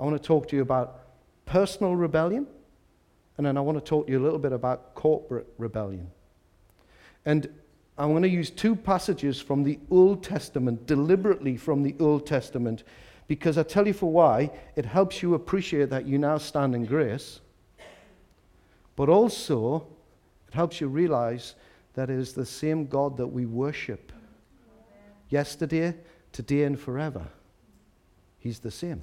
I 0.00 0.02
want 0.02 0.20
to 0.20 0.26
talk 0.26 0.48
to 0.48 0.56
you 0.56 0.62
about 0.62 1.00
personal 1.46 1.94
rebellion, 1.94 2.46
and 3.36 3.46
then 3.46 3.56
I 3.56 3.60
want 3.60 3.78
to 3.78 3.84
talk 3.84 4.06
to 4.06 4.12
you 4.12 4.18
a 4.18 4.24
little 4.24 4.38
bit 4.38 4.52
about 4.52 4.94
corporate 4.94 5.46
rebellion. 5.58 6.10
And 7.24 7.48
I'm 7.98 8.10
going 8.10 8.22
to 8.22 8.28
use 8.28 8.50
two 8.50 8.74
passages 8.74 9.40
from 9.40 9.62
the 9.62 9.78
Old 9.90 10.24
Testament, 10.24 10.86
deliberately 10.86 11.56
from 11.56 11.82
the 11.82 11.94
Old 12.00 12.26
Testament, 12.26 12.84
because 13.28 13.58
I 13.58 13.62
tell 13.62 13.86
you 13.86 13.92
for 13.92 14.10
why. 14.10 14.50
It 14.76 14.84
helps 14.84 15.22
you 15.22 15.34
appreciate 15.34 15.90
that 15.90 16.06
you 16.06 16.18
now 16.18 16.38
stand 16.38 16.74
in 16.74 16.84
grace, 16.84 17.40
but 18.96 19.08
also 19.08 19.86
it 20.48 20.54
helps 20.54 20.80
you 20.80 20.88
realize 20.88 21.54
that 21.94 22.10
it 22.10 22.18
is 22.18 22.32
the 22.32 22.46
same 22.46 22.86
God 22.86 23.16
that 23.18 23.26
we 23.26 23.46
worship 23.46 24.12
yesterday, 25.28 25.94
today, 26.32 26.64
and 26.64 26.78
forever. 26.78 27.26
He's 28.38 28.58
the 28.58 28.70
same. 28.70 29.02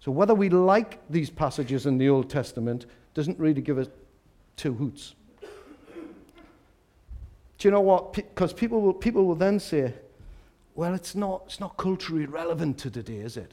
So, 0.00 0.10
whether 0.10 0.34
we 0.34 0.48
like 0.48 1.00
these 1.10 1.30
passages 1.30 1.86
in 1.86 1.98
the 1.98 2.08
Old 2.08 2.30
Testament 2.30 2.86
doesn't 3.12 3.38
really 3.38 3.60
give 3.60 3.78
us 3.78 3.88
two 4.56 4.72
hoots. 4.74 5.14
Do 7.60 7.68
you 7.68 7.72
know 7.72 7.82
what? 7.82 8.14
Because 8.14 8.54
people 8.54 8.80
will, 8.80 8.94
people 8.94 9.26
will 9.26 9.34
then 9.34 9.60
say, 9.60 9.92
well, 10.74 10.94
it's 10.94 11.14
not, 11.14 11.42
it's 11.44 11.60
not 11.60 11.76
culturally 11.76 12.24
relevant 12.24 12.78
to 12.78 12.90
today, 12.90 13.18
is 13.18 13.36
it? 13.36 13.52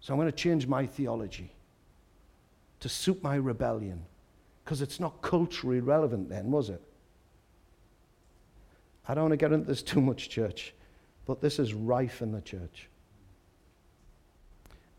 So 0.00 0.14
I'm 0.14 0.18
going 0.18 0.32
to 0.32 0.36
change 0.36 0.66
my 0.66 0.86
theology 0.86 1.52
to 2.80 2.88
suit 2.88 3.22
my 3.22 3.34
rebellion 3.34 4.02
because 4.64 4.80
it's 4.80 4.98
not 4.98 5.20
culturally 5.20 5.80
relevant 5.80 6.30
then, 6.30 6.50
was 6.50 6.70
it? 6.70 6.80
I 9.06 9.12
don't 9.12 9.24
want 9.24 9.32
to 9.32 9.36
get 9.36 9.52
into 9.52 9.66
this 9.66 9.82
too 9.92 10.00
much, 10.00 10.30
church, 10.30 10.72
but 11.26 11.42
this 11.42 11.58
is 11.58 11.74
rife 11.74 12.22
in 12.22 12.32
the 12.32 12.40
church. 12.40 12.88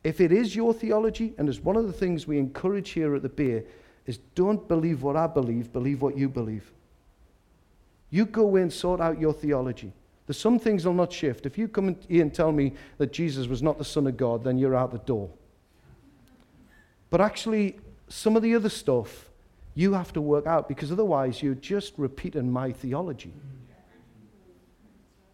If 0.04 0.22
it 0.22 0.32
is 0.32 0.56
your 0.56 0.72
theology, 0.72 1.34
and 1.40 1.50
it's 1.50 1.60
one 1.60 1.78
of 1.78 1.88
the 1.88 1.94
things 1.94 2.28
we 2.28 2.38
encourage 2.38 2.92
here 2.92 3.16
at 3.16 3.24
the 3.24 3.30
Bay, 3.30 3.64
is 4.06 4.20
don't 4.36 4.68
believe 4.68 5.02
what 5.02 5.16
I 5.16 5.26
believe, 5.26 5.74
believe 5.74 6.04
what 6.04 6.16
you 6.16 6.30
believe. 6.30 6.72
You 8.12 8.26
go 8.26 8.44
away 8.44 8.62
and 8.62 8.72
sort 8.72 9.02
out 9.02 9.20
your 9.20 9.34
theology. 9.34 9.92
There's 10.28 10.40
some 10.40 10.60
things 10.60 10.86
will 10.86 10.94
not 10.94 11.12
shift. 11.12 11.46
If 11.46 11.58
you 11.58 11.68
come 11.68 11.96
here 12.08 12.22
and 12.22 12.34
tell 12.34 12.52
me 12.52 12.74
that 13.00 13.12
Jesus 13.12 13.48
was 13.48 13.64
not 13.64 13.78
the 13.78 13.86
Son 13.86 14.06
of 14.06 14.16
God, 14.16 14.44
then 14.44 14.58
you're 14.58 14.76
out 14.76 14.92
the 14.92 15.00
door. 15.00 15.30
But 17.10 17.22
actually, 17.22 17.80
some 18.08 18.36
of 18.36 18.44
the 18.44 18.56
other 18.56 18.70
stuff 18.70 19.30
you 19.74 19.94
have 19.94 20.14
to 20.14 20.22
work 20.22 20.46
out 20.46 20.68
because 20.68 20.92
otherwise 20.92 21.42
you're 21.42 21.56
just 21.56 21.94
repeating 21.98 22.52
my 22.52 22.72
theology. 22.72 23.34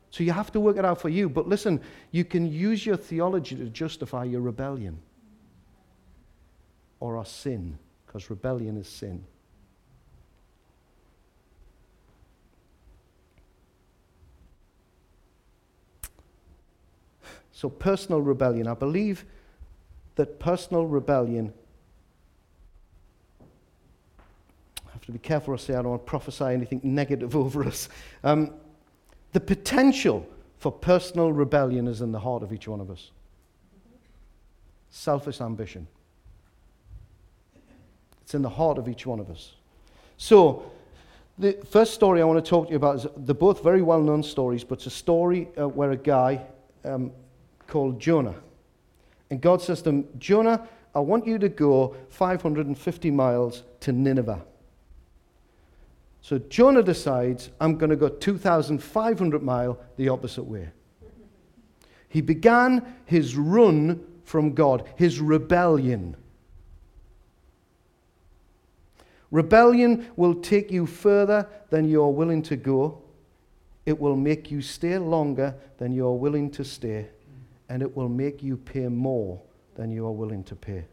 So 0.09 0.23
you 0.23 0.31
have 0.31 0.51
to 0.53 0.59
work 0.59 0.77
it 0.77 0.85
out 0.85 1.01
for 1.01 1.09
you. 1.09 1.29
But 1.29 1.47
listen, 1.47 1.81
you 2.11 2.23
can 2.23 2.51
use 2.51 2.85
your 2.85 2.97
theology 2.97 3.55
to 3.55 3.65
justify 3.65 4.23
your 4.23 4.41
rebellion 4.41 4.99
or 6.99 7.17
our 7.17 7.25
sin, 7.25 7.77
because 8.05 8.29
rebellion 8.29 8.77
is 8.77 8.87
sin. 8.87 9.23
So, 17.57 17.69
personal 17.69 18.21
rebellion. 18.21 18.67
I 18.67 18.75
believe 18.75 19.25
that 20.13 20.39
personal 20.39 20.85
rebellion. 20.85 21.51
I 24.87 24.91
have 24.91 25.03
to 25.07 25.11
be 25.11 25.17
careful 25.17 25.55
I 25.55 25.57
say 25.57 25.73
I 25.73 25.77
don't 25.77 25.89
want 25.89 26.05
to 26.05 26.07
prophesy 26.07 26.43
anything 26.43 26.81
negative 26.83 27.35
over 27.43 27.63
us. 27.63 27.89
Um, 28.23 28.53
the 29.33 29.39
potential 29.39 30.29
for 30.59 30.71
personal 30.71 31.33
rebellion 31.33 31.87
is 31.87 32.01
in 32.01 32.11
the 32.11 32.19
heart 32.19 32.43
of 32.43 32.53
each 32.53 32.67
one 32.67 32.79
of 32.79 32.91
us 32.91 33.09
selfish 34.91 35.41
ambition. 35.41 35.87
It's 38.21 38.35
in 38.35 38.43
the 38.43 38.49
heart 38.49 38.77
of 38.77 38.87
each 38.87 39.07
one 39.07 39.19
of 39.19 39.31
us. 39.31 39.55
So, 40.17 40.71
the 41.39 41.53
first 41.71 41.95
story 41.95 42.21
I 42.21 42.23
want 42.23 42.43
to 42.43 42.47
talk 42.47 42.67
to 42.67 42.71
you 42.71 42.77
about 42.77 42.97
is 42.97 43.07
they're 43.17 43.33
both 43.33 43.63
very 43.63 43.81
well 43.81 44.01
known 44.03 44.21
stories, 44.21 44.63
but 44.63 44.75
it's 44.77 44.85
a 44.85 44.91
story 44.91 45.49
uh, 45.59 45.67
where 45.67 45.89
a 45.89 45.97
guy 45.97 46.41
um, 46.85 47.11
called 47.67 47.99
Jonah. 47.99 48.35
And 49.29 49.41
God 49.41 49.61
says 49.61 49.81
to 49.83 49.89
him, 49.89 50.07
Jonah, 50.17 50.67
I 50.95 50.99
want 50.99 51.27
you 51.27 51.37
to 51.39 51.49
go 51.49 51.95
550 52.09 53.11
miles 53.11 53.63
to 53.81 53.91
Nineveh. 53.91 54.43
So 56.21 56.39
Jonah 56.39 56.83
decides, 56.83 57.51
I'm 57.61 57.77
going 57.77 57.89
to 57.89 57.95
go 57.95 58.09
2,500 58.09 59.43
mile 59.43 59.79
the 59.95 60.09
opposite 60.09 60.43
way. 60.43 60.69
He 62.09 62.21
began 62.21 62.95
his 63.05 63.35
run 63.35 64.03
from 64.23 64.53
God, 64.53 64.89
his 64.95 65.19
rebellion. 65.19 66.15
Rebellion 69.29 70.07
will 70.15 70.35
take 70.35 70.71
you 70.71 70.85
further 70.85 71.47
than 71.69 71.89
you're 71.89 72.09
willing 72.09 72.41
to 72.43 72.55
go. 72.55 73.01
It 73.85 73.99
will 73.99 74.15
make 74.15 74.51
you 74.51 74.61
stay 74.61 74.97
longer 74.97 75.55
than 75.77 75.93
you're 75.93 76.15
willing 76.15 76.49
to 76.51 76.63
stay. 76.63 77.07
And 77.69 77.81
it 77.81 77.95
will 77.95 78.09
make 78.09 78.41
you 78.41 78.57
pay 78.57 78.87
more 78.87 79.41
than 79.75 79.91
you 79.91 80.05
are 80.05 80.11
willing 80.11 80.43
to 80.45 80.55
pay. 80.55 80.85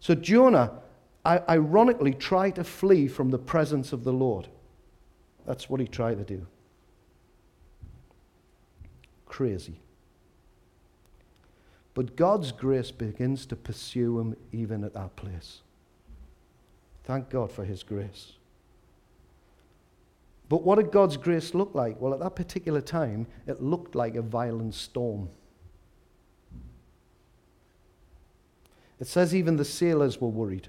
So 0.00 0.14
Jonah, 0.14 0.72
ironically, 1.26 2.14
tried 2.14 2.54
to 2.56 2.64
flee 2.64 3.08
from 3.08 3.30
the 3.30 3.38
presence 3.38 3.92
of 3.92 4.04
the 4.04 4.12
Lord. 4.12 4.48
That's 5.46 5.68
what 5.68 5.80
he 5.80 5.86
tried 5.86 6.18
to 6.18 6.24
do. 6.24 6.46
Crazy. 9.26 9.80
But 11.94 12.16
God's 12.16 12.52
grace 12.52 12.90
begins 12.90 13.44
to 13.46 13.56
pursue 13.56 14.20
him 14.20 14.36
even 14.52 14.84
at 14.84 14.94
that 14.94 15.16
place. 15.16 15.62
Thank 17.04 17.30
God 17.30 17.50
for 17.50 17.64
his 17.64 17.82
grace. 17.82 18.34
But 20.48 20.62
what 20.62 20.76
did 20.76 20.90
God's 20.90 21.16
grace 21.16 21.54
look 21.54 21.74
like? 21.74 22.00
Well, 22.00 22.14
at 22.14 22.20
that 22.20 22.34
particular 22.34 22.80
time, 22.80 23.26
it 23.46 23.62
looked 23.62 23.94
like 23.94 24.14
a 24.14 24.22
violent 24.22 24.74
storm. 24.74 25.28
It 28.98 29.06
says 29.06 29.34
even 29.34 29.56
the 29.56 29.64
sailors 29.64 30.20
were 30.20 30.28
worried. 30.28 30.68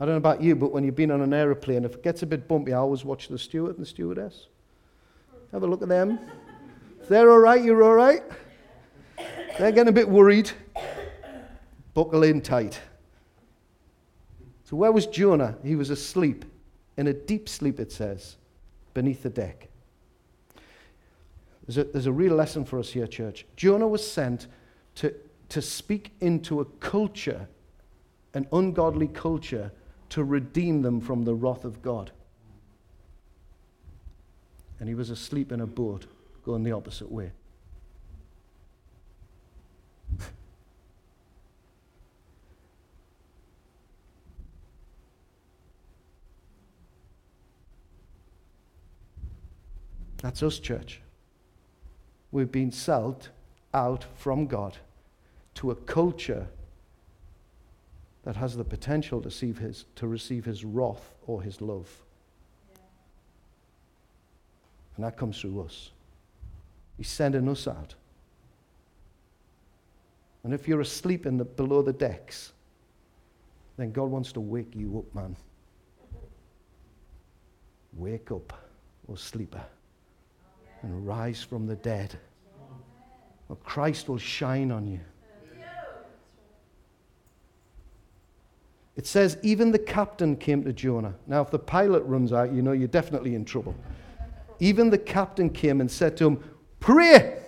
I 0.00 0.04
don't 0.04 0.14
know 0.14 0.18
about 0.18 0.42
you, 0.42 0.54
but 0.54 0.72
when 0.72 0.84
you've 0.84 0.94
been 0.94 1.10
on 1.10 1.20
an 1.20 1.34
aeroplane, 1.34 1.84
if 1.84 1.94
it 1.94 2.02
gets 2.02 2.22
a 2.22 2.26
bit 2.26 2.46
bumpy, 2.46 2.72
I 2.72 2.78
always 2.78 3.04
watch 3.04 3.28
the 3.28 3.38
steward 3.38 3.76
and 3.76 3.84
the 3.84 3.88
stewardess. 3.88 4.46
Have 5.50 5.64
a 5.64 5.66
look 5.66 5.82
at 5.82 5.88
them. 5.88 6.20
If 7.02 7.08
they're 7.08 7.30
all 7.30 7.38
right, 7.38 7.62
you're 7.62 7.82
all 7.82 7.94
right. 7.94 8.22
They're 9.58 9.72
getting 9.72 9.88
a 9.88 9.92
bit 9.92 10.08
worried. 10.08 10.52
Buckle 11.94 12.22
in 12.22 12.40
tight. 12.40 12.80
So, 14.62 14.76
where 14.76 14.92
was 14.92 15.06
Jonah? 15.06 15.56
He 15.64 15.74
was 15.74 15.90
asleep, 15.90 16.44
in 16.96 17.08
a 17.08 17.12
deep 17.12 17.48
sleep, 17.48 17.80
it 17.80 17.90
says, 17.90 18.36
beneath 18.94 19.22
the 19.22 19.30
deck. 19.30 19.68
There's 21.66 21.78
a, 21.78 21.84
there's 21.84 22.06
a 22.06 22.12
real 22.12 22.34
lesson 22.34 22.64
for 22.64 22.78
us 22.78 22.90
here, 22.90 23.06
church. 23.06 23.44
Jonah 23.56 23.86
was 23.86 24.10
sent 24.10 24.46
to, 24.96 25.14
to 25.50 25.60
speak 25.60 26.12
into 26.20 26.60
a 26.60 26.64
culture, 26.64 27.46
an 28.34 28.46
ungodly 28.52 29.08
culture, 29.08 29.70
to 30.10 30.24
redeem 30.24 30.82
them 30.82 31.00
from 31.00 31.24
the 31.24 31.34
wrath 31.34 31.64
of 31.64 31.82
God. 31.82 32.10
And 34.80 34.88
he 34.88 34.94
was 34.94 35.10
asleep 35.10 35.52
in 35.52 35.60
a 35.60 35.66
boat 35.66 36.06
going 36.44 36.62
the 36.62 36.72
opposite 36.72 37.10
way. 37.12 37.32
That's 50.22 50.42
us, 50.42 50.58
church. 50.58 51.00
We've 52.32 52.50
been 52.50 52.72
sold 52.72 53.28
out 53.72 54.04
from 54.16 54.46
God 54.46 54.76
to 55.54 55.70
a 55.70 55.74
culture 55.74 56.48
that 58.24 58.36
has 58.36 58.56
the 58.56 58.64
potential 58.64 59.20
to 59.20 59.28
receive 59.28 59.58
his, 59.58 59.84
to 59.96 60.06
receive 60.06 60.44
his 60.44 60.64
wrath 60.64 61.14
or 61.26 61.40
his 61.40 61.60
love. 61.60 61.88
Yeah. 62.70 62.78
And 64.96 65.04
that 65.04 65.16
comes 65.16 65.40
through 65.40 65.62
us. 65.62 65.90
He's 66.96 67.08
sending 67.08 67.48
us 67.48 67.66
out. 67.66 67.94
And 70.44 70.52
if 70.52 70.68
you're 70.68 70.80
asleep 70.80 71.26
in 71.26 71.38
the, 71.38 71.44
below 71.44 71.80
the 71.82 71.92
decks, 71.92 72.52
then 73.76 73.92
God 73.92 74.10
wants 74.10 74.32
to 74.32 74.40
wake 74.40 74.74
you 74.74 74.98
up, 74.98 75.14
man. 75.14 75.36
Wake 77.94 78.30
up, 78.30 78.52
O 79.10 79.14
sleeper 79.14 79.64
and 80.82 81.06
rise 81.06 81.42
from 81.42 81.66
the 81.66 81.76
dead. 81.76 82.18
Well, 83.48 83.58
Christ 83.64 84.08
will 84.08 84.18
shine 84.18 84.70
on 84.70 84.86
you. 84.86 85.00
It 88.96 89.06
says, 89.06 89.38
even 89.42 89.70
the 89.70 89.78
captain 89.78 90.36
came 90.36 90.64
to 90.64 90.72
Jonah. 90.72 91.14
Now, 91.28 91.40
if 91.40 91.52
the 91.52 91.58
pilot 91.58 92.02
runs 92.02 92.32
out, 92.32 92.52
you 92.52 92.62
know 92.62 92.72
you're 92.72 92.88
definitely 92.88 93.36
in 93.36 93.44
trouble. 93.44 93.76
Even 94.58 94.90
the 94.90 94.98
captain 94.98 95.50
came 95.50 95.80
and 95.80 95.88
said 95.88 96.16
to 96.16 96.26
him, 96.26 96.44
Pray! 96.80 97.40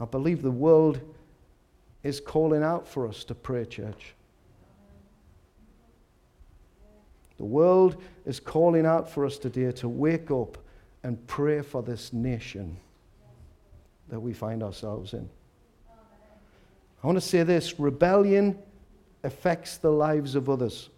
I 0.00 0.04
believe 0.06 0.40
the 0.40 0.50
world 0.50 0.98
is 2.02 2.20
calling 2.20 2.62
out 2.62 2.88
for 2.88 3.06
us 3.06 3.22
to 3.24 3.34
pray, 3.34 3.66
church. 3.66 4.14
The 7.38 7.44
world 7.44 8.02
is 8.24 8.38
calling 8.40 8.86
out 8.86 9.10
for 9.10 9.26
us 9.26 9.38
today 9.38 9.72
to 9.72 9.88
wake 9.88 10.30
up 10.30 10.58
and 11.02 11.24
pray 11.26 11.62
for 11.62 11.82
this 11.82 12.12
nation 12.12 12.76
that 14.08 14.20
we 14.20 14.32
find 14.32 14.62
ourselves 14.62 15.12
in. 15.12 15.28
I 17.02 17.06
want 17.06 17.16
to 17.16 17.20
say 17.20 17.42
this 17.42 17.78
rebellion 17.78 18.58
affects 19.22 19.76
the 19.76 19.90
lives 19.90 20.34
of 20.34 20.48
others. 20.48 20.88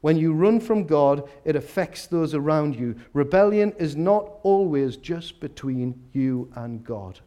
When 0.00 0.16
you 0.16 0.32
run 0.32 0.60
from 0.60 0.84
God, 0.84 1.28
it 1.44 1.56
affects 1.56 2.06
those 2.06 2.34
around 2.34 2.74
you. 2.74 2.96
Rebellion 3.12 3.72
is 3.78 3.96
not 3.96 4.30
always 4.42 4.96
just 4.96 5.40
between 5.40 6.02
you 6.12 6.50
and 6.54 6.82
God. 6.82 7.20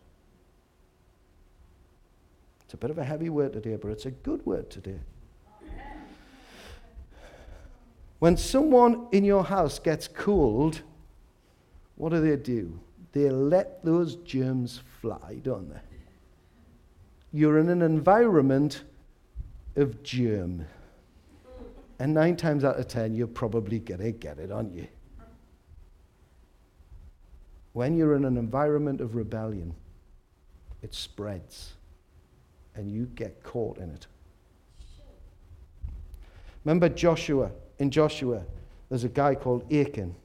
It's 2.66 2.74
a 2.74 2.78
bit 2.78 2.89
of 2.89 2.98
a 2.98 3.04
heavy 3.04 3.30
word 3.30 3.54
today, 3.54 3.76
but 3.76 3.92
it's 3.92 4.08
a 4.08 4.12
good 4.12 4.44
word 4.46 4.72
today. 4.72 5.00
When 8.23 8.38
someone 8.38 9.07
in 9.12 9.25
your 9.25 9.43
house 9.43 9.79
gets 9.79 10.07
cold, 10.07 10.81
what 11.95 12.13
do 12.13 12.21
they 12.21 12.38
do? 12.38 12.79
They 13.12 13.29
let 13.29 13.83
those 13.83 14.15
germs 14.15 14.79
fly, 15.01 15.41
don't 15.43 15.69
they? 15.69 15.81
You're 17.33 17.59
in 17.59 17.67
an 17.67 17.81
environment 17.81 18.83
of 19.75 20.01
germ. 20.03 20.65
And 21.99 22.13
nine 22.13 22.38
times 22.38 22.63
out 22.63 22.79
of 22.79 22.88
ten, 22.88 23.13
you're 23.13 23.27
probably 23.27 23.79
going 23.79 23.99
to 23.99 24.13
get 24.13 24.39
it, 24.39 24.53
aren't 24.53 24.73
you? 24.73 24.88
When 27.73 27.97
you're 27.97 28.15
in 28.15 28.23
an 28.23 28.38
environment 28.38 29.01
of 29.01 29.15
rebellion, 29.15 29.75
it 30.81 30.93
spreads 30.93 31.73
and 32.73 32.89
you 32.89 33.07
get 33.15 33.43
caught 33.43 33.79
in 33.79 33.89
it. 33.91 34.07
Remember 36.63 36.88
Joshua 36.88 37.51
in 37.79 37.91
Joshua, 37.91 38.43
there's 38.89 39.03
a 39.03 39.09
guy 39.09 39.36
called 39.36 39.71
Achan. 39.73 40.15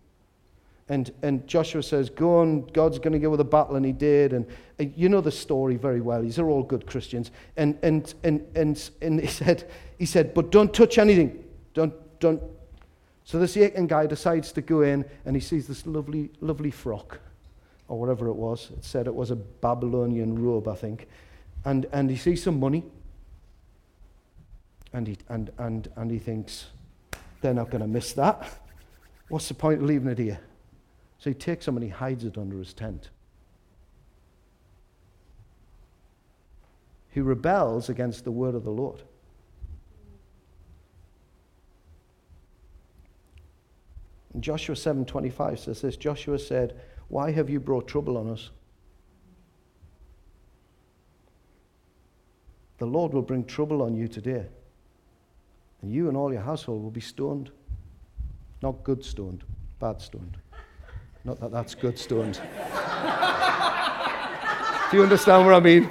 And, 0.90 1.12
and 1.22 1.46
Joshua 1.46 1.82
says, 1.82 2.08
Go 2.08 2.38
on, 2.38 2.62
God's 2.66 2.98
going 2.98 3.12
to 3.12 3.18
go 3.18 3.28
with 3.28 3.40
a 3.40 3.44
battle, 3.44 3.76
and 3.76 3.84
he 3.84 3.92
did. 3.92 4.32
And, 4.32 4.46
and 4.78 4.92
you 4.96 5.08
know 5.08 5.20
the 5.20 5.30
story 5.30 5.76
very 5.76 6.00
well. 6.00 6.22
These 6.22 6.38
are 6.38 6.48
all 6.48 6.62
good 6.62 6.86
Christians. 6.86 7.30
And, 7.56 7.78
and, 7.82 8.14
and, 8.22 8.46
and, 8.54 8.90
and 9.02 9.20
he, 9.20 9.26
said, 9.26 9.70
he 9.98 10.06
said, 10.06 10.32
But 10.32 10.50
don't 10.50 10.72
touch 10.72 10.98
anything. 10.98 11.44
Don't, 11.74 11.92
don't. 12.20 12.42
So 13.24 13.38
this 13.38 13.56
Achan 13.56 13.86
guy 13.86 14.06
decides 14.06 14.50
to 14.52 14.62
go 14.62 14.80
in, 14.80 15.04
and 15.26 15.36
he 15.36 15.40
sees 15.40 15.66
this 15.66 15.86
lovely, 15.86 16.30
lovely 16.40 16.70
frock, 16.70 17.20
or 17.88 18.00
whatever 18.00 18.28
it 18.28 18.36
was. 18.36 18.70
It 18.70 18.84
said 18.84 19.06
it 19.06 19.14
was 19.14 19.30
a 19.30 19.36
Babylonian 19.36 20.42
robe, 20.42 20.68
I 20.68 20.74
think. 20.74 21.06
And, 21.66 21.84
and 21.92 22.08
he 22.08 22.16
sees 22.16 22.42
some 22.42 22.58
money, 22.58 22.84
and 24.94 25.06
he, 25.06 25.18
and, 25.28 25.50
and, 25.58 25.90
and 25.96 26.10
he 26.10 26.18
thinks, 26.18 26.68
they're 27.40 27.54
not 27.54 27.70
going 27.70 27.82
to 27.82 27.86
miss 27.86 28.12
that. 28.14 28.48
What's 29.28 29.48
the 29.48 29.54
point 29.54 29.80
of 29.80 29.86
leaving 29.86 30.08
it 30.08 30.18
here? 30.18 30.40
So 31.18 31.30
he 31.30 31.34
takes 31.34 31.64
some 31.64 31.76
and 31.76 31.84
he 31.84 31.90
hides 31.90 32.24
it 32.24 32.38
under 32.38 32.58
his 32.58 32.72
tent. 32.72 33.10
He 37.10 37.20
rebels 37.20 37.88
against 37.88 38.24
the 38.24 38.30
word 38.30 38.54
of 38.54 38.64
the 38.64 38.70
Lord. 38.70 39.02
And 44.32 44.42
Joshua 44.42 44.76
7:25 44.76 45.58
says 45.58 45.80
this 45.80 45.96
Joshua 45.96 46.38
said, 46.38 46.80
"Why 47.08 47.32
have 47.32 47.50
you 47.50 47.58
brought 47.58 47.88
trouble 47.88 48.16
on 48.16 48.28
us? 48.28 48.50
The 52.76 52.86
Lord 52.86 53.12
will 53.12 53.22
bring 53.22 53.44
trouble 53.44 53.82
on 53.82 53.96
you 53.96 54.06
today, 54.06 54.46
and 55.82 55.92
you 55.92 56.08
and 56.08 56.16
all 56.16 56.32
your 56.32 56.42
household 56.42 56.82
will 56.82 56.90
be 56.90 57.00
stoned. 57.00 57.50
Not 58.62 58.82
good 58.82 59.04
stoned, 59.04 59.44
bad 59.78 60.00
stoned. 60.00 60.36
Not 61.24 61.40
that 61.40 61.52
that's 61.52 61.74
good 61.74 61.98
stoned. 61.98 62.40
Do 64.90 64.96
you 64.96 65.02
understand 65.02 65.44
what 65.44 65.54
I 65.54 65.60
mean? 65.60 65.90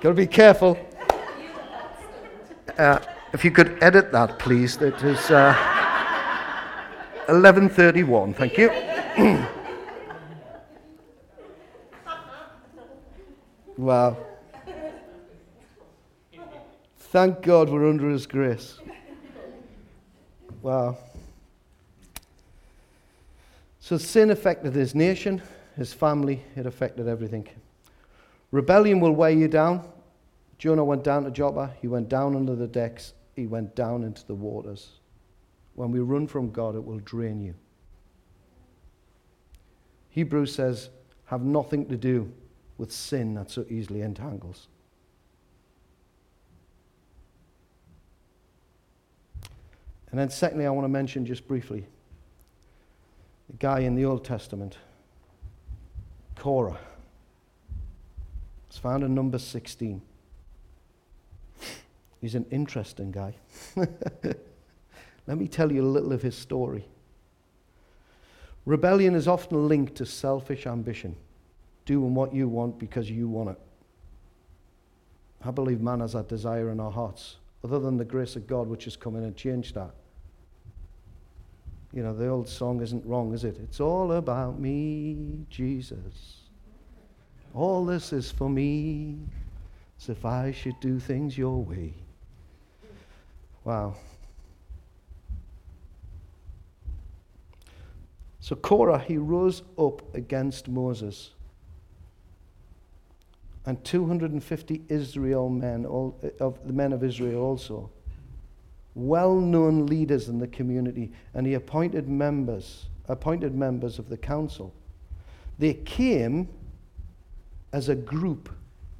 Got 0.00 0.10
to 0.10 0.14
be 0.14 0.26
careful. 0.26 0.78
Uh, 2.76 2.98
if 3.32 3.44
you 3.44 3.50
could 3.50 3.82
edit 3.82 4.12
that, 4.12 4.38
please. 4.38 4.76
That 4.78 5.02
is 5.02 5.30
uh, 5.30 5.54
11:31. 7.28 8.34
Thank 8.34 8.58
you. 8.58 8.70
wow. 13.76 14.16
Thank 17.14 17.42
God 17.42 17.70
we're 17.70 17.88
under 17.88 18.10
His 18.10 18.26
grace. 18.26 18.76
Wow. 20.62 20.98
So 23.78 23.98
sin 23.98 24.32
affected 24.32 24.74
his 24.74 24.96
nation, 24.96 25.40
his 25.76 25.92
family, 25.92 26.42
it 26.56 26.66
affected 26.66 27.06
everything. 27.06 27.46
Rebellion 28.50 28.98
will 28.98 29.12
weigh 29.12 29.36
you 29.36 29.46
down. 29.46 29.88
Jonah 30.58 30.84
went 30.84 31.04
down 31.04 31.22
to 31.22 31.30
Joppa, 31.30 31.72
he 31.80 31.86
went 31.86 32.08
down 32.08 32.34
under 32.34 32.56
the 32.56 32.66
decks, 32.66 33.12
he 33.36 33.46
went 33.46 33.76
down 33.76 34.02
into 34.02 34.26
the 34.26 34.34
waters. 34.34 34.94
When 35.76 35.92
we 35.92 36.00
run 36.00 36.26
from 36.26 36.50
God, 36.50 36.74
it 36.74 36.84
will 36.84 36.98
drain 36.98 37.40
you. 37.40 37.54
Hebrews 40.10 40.52
says, 40.52 40.90
have 41.26 41.42
nothing 41.42 41.86
to 41.90 41.96
do 41.96 42.32
with 42.76 42.90
sin 42.90 43.34
that 43.34 43.52
so 43.52 43.64
easily 43.70 44.02
entangles. 44.02 44.66
And 50.14 50.20
then, 50.20 50.30
secondly, 50.30 50.64
I 50.64 50.70
want 50.70 50.84
to 50.84 50.88
mention 50.88 51.26
just 51.26 51.48
briefly 51.48 51.88
the 53.50 53.56
guy 53.56 53.80
in 53.80 53.96
the 53.96 54.04
Old 54.04 54.24
Testament, 54.24 54.78
Korah. 56.36 56.78
It's 58.68 58.78
found 58.78 59.02
in 59.02 59.12
number 59.12 59.40
16. 59.40 60.00
He's 62.20 62.36
an 62.36 62.46
interesting 62.52 63.10
guy. 63.10 63.34
Let 65.26 65.36
me 65.36 65.48
tell 65.48 65.72
you 65.72 65.82
a 65.82 65.90
little 65.90 66.12
of 66.12 66.22
his 66.22 66.36
story. 66.36 66.86
Rebellion 68.66 69.16
is 69.16 69.26
often 69.26 69.66
linked 69.66 69.96
to 69.96 70.06
selfish 70.06 70.64
ambition, 70.64 71.16
doing 71.86 72.14
what 72.14 72.32
you 72.32 72.46
want 72.46 72.78
because 72.78 73.10
you 73.10 73.26
want 73.26 73.48
it. 73.48 73.58
I 75.44 75.50
believe 75.50 75.80
man 75.80 75.98
has 75.98 76.12
that 76.12 76.28
desire 76.28 76.70
in 76.70 76.78
our 76.78 76.92
hearts, 76.92 77.38
other 77.64 77.80
than 77.80 77.96
the 77.96 78.04
grace 78.04 78.36
of 78.36 78.46
God 78.46 78.68
which 78.68 78.84
has 78.84 78.96
come 78.96 79.16
in 79.16 79.24
and 79.24 79.36
changed 79.36 79.74
that. 79.74 79.90
You 81.94 82.02
know, 82.02 82.12
the 82.12 82.26
old 82.26 82.48
song 82.48 82.82
isn't 82.82 83.06
wrong, 83.06 83.32
is 83.32 83.44
it? 83.44 83.56
It's 83.62 83.78
all 83.78 84.12
about 84.12 84.58
me, 84.58 85.46
Jesus. 85.48 86.40
All 87.54 87.84
this 87.84 88.12
is 88.12 88.32
for 88.32 88.50
me, 88.50 89.16
as 90.00 90.08
if 90.08 90.24
I 90.24 90.50
should 90.50 90.78
do 90.80 90.98
things 90.98 91.38
your 91.38 91.62
way. 91.62 91.94
Wow. 93.62 93.94
So 98.40 98.56
Korah, 98.56 98.98
he 98.98 99.16
rose 99.16 99.62
up 99.78 100.02
against 100.16 100.66
Moses. 100.66 101.30
And 103.66 103.82
250 103.84 104.82
Israel 104.88 105.48
men, 105.48 105.86
all, 105.86 106.20
of 106.40 106.58
the 106.66 106.72
men 106.72 106.92
of 106.92 107.04
Israel 107.04 107.40
also 107.40 107.88
well 108.94 109.34
known 109.34 109.86
leaders 109.86 110.28
in 110.28 110.38
the 110.38 110.46
community, 110.46 111.12
and 111.34 111.46
he 111.46 111.54
appointed 111.54 112.08
members, 112.08 112.86
appointed 113.08 113.54
members 113.54 113.98
of 113.98 114.08
the 114.08 114.16
council. 114.16 114.72
They 115.58 115.74
came 115.74 116.48
as 117.72 117.88
a 117.88 117.94
group 117.94 118.50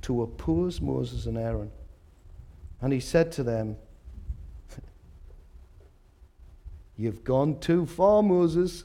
to 0.02 0.22
oppose 0.22 0.80
Moses 0.80 1.26
and 1.26 1.38
Aaron. 1.38 1.70
And 2.80 2.92
he 2.92 3.00
said 3.00 3.32
to 3.32 3.42
them, 3.42 3.76
You've 6.96 7.24
gone 7.24 7.60
too 7.60 7.86
far, 7.86 8.22
Moses. 8.22 8.84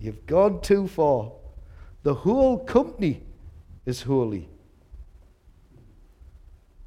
You've 0.00 0.26
gone 0.26 0.60
too 0.60 0.88
far. 0.88 1.32
The 2.02 2.14
whole 2.14 2.58
company 2.58 3.22
is 3.86 4.02
holy. 4.02 4.48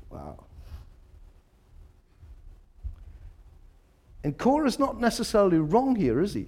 Wow. 0.09 0.44
And 4.25 4.35
Korah's 4.35 4.79
not 4.79 4.99
necessarily 4.99 5.59
wrong 5.59 5.95
here, 5.95 6.19
is 6.19 6.33
he? 6.33 6.47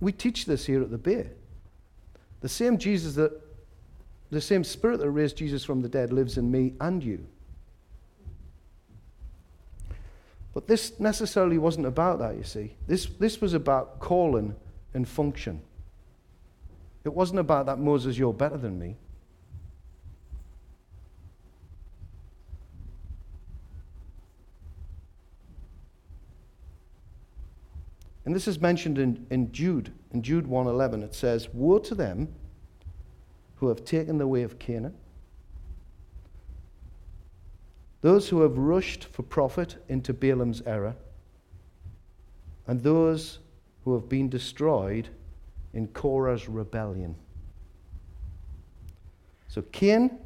We 0.00 0.10
teach 0.10 0.44
this 0.44 0.66
here 0.66 0.82
at 0.82 0.90
the 0.90 0.98
Bay. 0.98 1.28
The 2.40 2.48
same 2.48 2.78
Jesus 2.78 3.14
that, 3.14 3.30
the 4.32 4.40
same 4.40 4.64
Spirit 4.64 4.98
that 4.98 5.08
raised 5.08 5.36
Jesus 5.36 5.62
from 5.64 5.82
the 5.82 5.88
dead 5.88 6.12
lives 6.12 6.36
in 6.36 6.50
me 6.50 6.74
and 6.80 7.00
you. 7.00 7.24
But 10.52 10.66
this 10.66 10.98
necessarily 10.98 11.58
wasn't 11.58 11.86
about 11.86 12.18
that, 12.18 12.36
you 12.36 12.42
see. 12.42 12.74
This, 12.88 13.06
this 13.06 13.40
was 13.40 13.54
about 13.54 14.00
calling 14.00 14.56
and 14.94 15.06
function. 15.06 15.60
It 17.04 17.14
wasn't 17.14 17.38
about 17.38 17.66
that, 17.66 17.78
Moses, 17.78 18.18
you're 18.18 18.32
better 18.32 18.56
than 18.56 18.80
me. 18.80 18.96
And 28.28 28.36
this 28.36 28.46
is 28.46 28.60
mentioned 28.60 28.98
in, 28.98 29.26
in 29.30 29.50
Jude, 29.52 29.90
in 30.12 30.22
Jude 30.22 30.44
1.11. 30.44 31.02
It 31.02 31.14
says, 31.14 31.48
Woe 31.54 31.78
to 31.78 31.94
them 31.94 32.28
who 33.54 33.68
have 33.68 33.86
taken 33.86 34.18
the 34.18 34.26
way 34.26 34.42
of 34.42 34.58
Canaan, 34.58 34.92
those 38.02 38.28
who 38.28 38.42
have 38.42 38.58
rushed 38.58 39.04
for 39.04 39.22
profit 39.22 39.82
into 39.88 40.12
Balaam's 40.12 40.60
error, 40.66 40.94
and 42.66 42.82
those 42.82 43.38
who 43.84 43.94
have 43.94 44.10
been 44.10 44.28
destroyed 44.28 45.08
in 45.72 45.88
Korah's 45.88 46.50
rebellion. 46.50 47.14
So 49.48 49.62
Cain, 49.72 50.18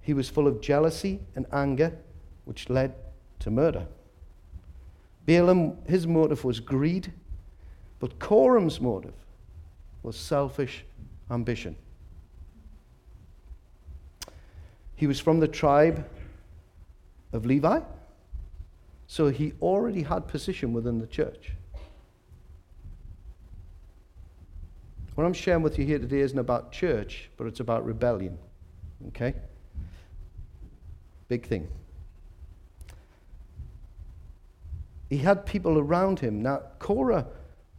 he 0.00 0.14
was 0.14 0.28
full 0.28 0.48
of 0.48 0.60
jealousy 0.60 1.20
and 1.36 1.46
anger, 1.52 1.96
which 2.44 2.68
led 2.68 2.92
to 3.38 3.52
murder. 3.52 3.86
Balaam, 5.26 5.76
his 5.86 6.06
motive 6.06 6.44
was 6.44 6.60
greed, 6.60 7.12
but 7.98 8.18
Korah's 8.18 8.80
motive 8.80 9.14
was 10.02 10.16
selfish 10.16 10.84
ambition. 11.30 11.76
He 14.96 15.06
was 15.06 15.20
from 15.20 15.40
the 15.40 15.48
tribe 15.48 16.06
of 17.32 17.46
Levi, 17.46 17.80
so 19.06 19.28
he 19.28 19.52
already 19.60 20.02
had 20.02 20.28
position 20.28 20.72
within 20.72 20.98
the 20.98 21.06
church. 21.06 21.52
What 25.14 25.24
I'm 25.24 25.32
sharing 25.32 25.62
with 25.62 25.78
you 25.78 25.84
here 25.84 25.98
today 25.98 26.20
isn't 26.20 26.38
about 26.38 26.72
church, 26.72 27.28
but 27.36 27.46
it's 27.46 27.60
about 27.60 27.84
rebellion. 27.84 28.38
Okay? 29.08 29.34
Big 31.28 31.46
thing. 31.46 31.68
He 35.10 35.18
had 35.18 35.44
people 35.44 35.76
around 35.76 36.20
him. 36.20 36.40
Now, 36.40 36.62
Korah 36.78 37.26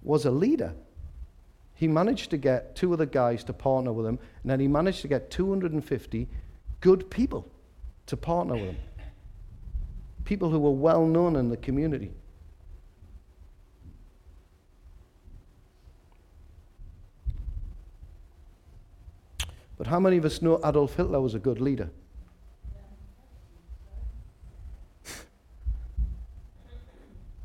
was 0.04 0.26
a 0.26 0.32
leader. 0.32 0.74
He 1.74 1.88
managed 1.88 2.30
to 2.32 2.38
get 2.38 2.76
two 2.76 2.92
other 2.92 3.06
guys 3.06 3.46
to 3.46 3.54
partner 3.54 3.94
with 3.94 4.06
him, 4.06 4.20
and 4.44 4.52
then 4.52 4.60
he 4.60 4.68
managed 4.68 5.02
to 5.02 5.08
get 5.08 5.32
250 5.32 6.28
good 6.82 7.10
people 7.10 7.50
to 8.08 8.18
partner 8.18 8.56
with 8.56 8.66
him. 8.66 8.78
People 10.26 10.50
who 10.50 10.60
were 10.60 10.72
well 10.72 11.06
known 11.06 11.38
in 11.38 11.50
the 11.50 11.58
community. 11.58 12.12
But 19.78 19.88
how 19.88 20.00
many 20.00 20.18
of 20.18 20.26
us 20.26 20.42
know 20.42 20.60
Adolf 20.64 20.96
Hitler 20.96 21.22
was 21.22 21.34
a 21.34 21.40
good 21.40 21.62
leader? 21.62 21.90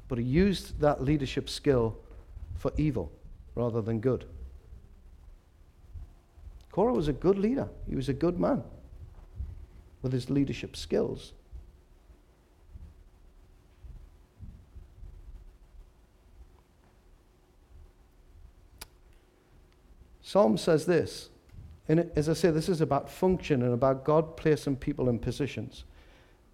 But 0.08 0.18
he 0.18 0.24
used 0.24 0.80
that 0.80 1.02
leadership 1.02 1.48
skill 1.48 1.96
for 2.54 2.72
evil 2.76 3.10
rather 3.54 3.80
than 3.82 4.00
good. 4.00 4.24
Korah 6.70 6.92
was 6.92 7.08
a 7.08 7.12
good 7.12 7.38
leader, 7.38 7.68
he 7.88 7.96
was 7.96 8.08
a 8.08 8.14
good 8.14 8.38
man 8.38 8.62
with 10.02 10.12
his 10.12 10.30
leadership 10.30 10.76
skills. 10.76 11.32
Psalm 20.22 20.58
says 20.58 20.86
this, 20.86 21.30
and 21.88 22.10
as 22.16 22.28
I 22.28 22.32
say, 22.32 22.50
this 22.50 22.68
is 22.68 22.80
about 22.80 23.08
function 23.08 23.62
and 23.62 23.72
about 23.72 24.04
God 24.04 24.36
placing 24.36 24.76
people 24.76 25.08
in 25.08 25.18
positions. 25.18 25.84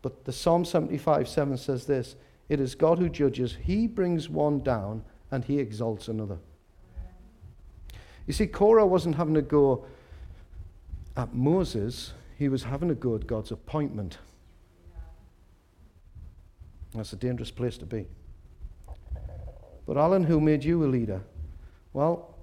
But 0.02 0.24
the 0.24 0.32
Psalm 0.32 0.64
75 0.64 1.26
7 1.28 1.56
says 1.56 1.86
this 1.86 2.16
It 2.52 2.60
is 2.60 2.74
God 2.74 2.98
who 2.98 3.08
judges, 3.08 3.56
He 3.62 3.86
brings 3.86 4.28
one 4.28 4.60
down 4.62 5.04
and 5.30 5.42
He 5.42 5.58
exalts 5.58 6.08
another. 6.08 6.36
You 8.26 8.34
see, 8.34 8.46
Korah 8.46 8.84
wasn't 8.84 9.14
having 9.14 9.38
a 9.38 9.42
go 9.42 9.86
at 11.16 11.32
Moses, 11.32 12.12
he 12.36 12.50
was 12.50 12.62
having 12.62 12.90
a 12.90 12.94
go 12.94 13.14
at 13.14 13.26
God's 13.26 13.52
appointment. 13.52 14.18
That's 16.94 17.14
a 17.14 17.16
dangerous 17.16 17.50
place 17.50 17.78
to 17.78 17.86
be. 17.86 18.06
But 19.86 19.96
Alan, 19.96 20.22
who 20.22 20.38
made 20.38 20.62
you 20.62 20.84
a 20.84 20.88
leader? 20.88 21.22
Well, 21.94 22.34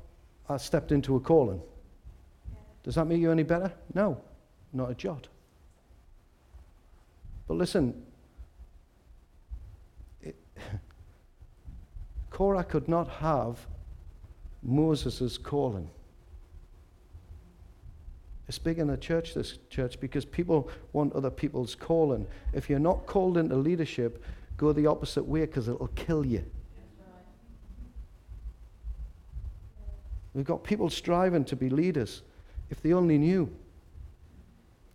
I 0.49 0.57
stepped 0.57 0.91
into 0.91 1.17
a 1.17 1.19
calling. 1.19 1.61
Does 2.81 2.95
that 2.95 3.05
make 3.05 3.19
you 3.19 3.29
any 3.29 3.43
better? 3.43 3.71
No, 3.93 4.19
not 4.73 4.89
a 4.89 4.95
jot. 4.95 5.27
But 7.47 7.57
listen, 7.57 8.07
Korah 12.29 12.63
could 12.63 12.87
not 12.87 13.07
have 13.07 13.65
Moses' 14.61 15.37
calling. 15.37 15.89
It's 18.47 18.57
big 18.57 18.79
in 18.79 18.87
the 18.87 18.97
church, 18.97 19.35
this 19.35 19.59
church, 19.69 19.99
because 19.99 20.25
people 20.25 20.69
want 20.91 21.13
other 21.13 21.29
people's 21.29 21.75
calling. 21.75 22.25
If 22.51 22.69
you're 22.69 22.79
not 22.79 23.05
called 23.05 23.37
into 23.37 23.55
leadership, 23.55 24.23
go 24.57 24.73
the 24.73 24.87
opposite 24.87 25.23
way 25.23 25.41
because 25.41 25.67
it'll 25.67 25.87
kill 25.89 26.25
you. 26.25 26.43
We've 30.33 30.45
got 30.45 30.63
people 30.63 30.89
striving 30.89 31.45
to 31.45 31.55
be 31.55 31.69
leaders. 31.69 32.23
If 32.69 32.81
they 32.81 32.93
only 32.93 33.17
knew. 33.17 33.49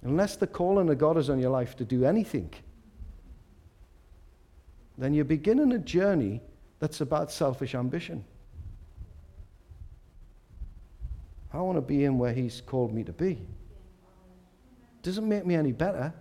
Unless 0.02 0.36
the 0.36 0.46
calling 0.46 0.88
of 0.90 0.98
God 0.98 1.16
is 1.16 1.30
on 1.30 1.38
your 1.38 1.50
life 1.50 1.76
to 1.76 1.84
do 1.84 2.04
anything, 2.04 2.50
then 4.96 5.14
you're 5.14 5.24
beginning 5.24 5.72
a 5.72 5.78
journey 5.78 6.40
that's 6.78 7.00
about 7.00 7.32
selfish 7.32 7.74
ambition. 7.74 8.24
I 11.52 11.58
want 11.58 11.76
to 11.76 11.82
be 11.82 12.04
in 12.04 12.18
where 12.18 12.32
He's 12.32 12.60
called 12.60 12.92
me 12.92 13.04
to 13.04 13.12
be. 13.12 13.46
Doesn't 15.02 15.28
make 15.28 15.46
me 15.46 15.54
any 15.54 15.72
better. 15.72 16.12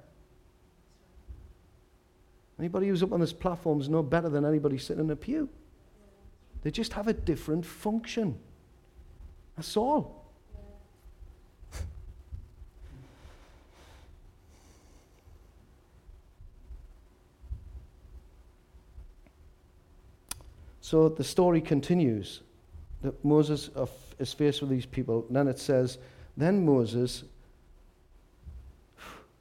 Anybody 2.59 2.87
who's 2.87 3.01
up 3.01 3.11
on 3.11 3.19
this 3.19 3.33
platform 3.33 3.81
is 3.81 3.89
no 3.89 4.03
better 4.03 4.29
than 4.29 4.45
anybody 4.45 4.77
sitting 4.77 5.05
in 5.05 5.09
a 5.09 5.15
pew. 5.15 5.49
They 6.61 6.71
just 6.71 6.93
have 6.93 7.07
a 7.07 7.13
different 7.13 7.65
function. 7.65 8.37
That's 9.55 9.75
all. 9.75 10.22
So 20.93 21.09
the 21.09 21.23
story 21.23 21.59
continues 21.59 22.41
that 23.01 23.25
Moses 23.25 23.71
uh, 23.75 23.87
is 24.19 24.31
faced 24.31 24.61
with 24.61 24.69
these 24.69 24.85
people. 24.85 25.25
And 25.27 25.35
then 25.35 25.47
it 25.47 25.57
says, 25.57 25.97
Then 26.37 26.63
Moses, 26.63 27.23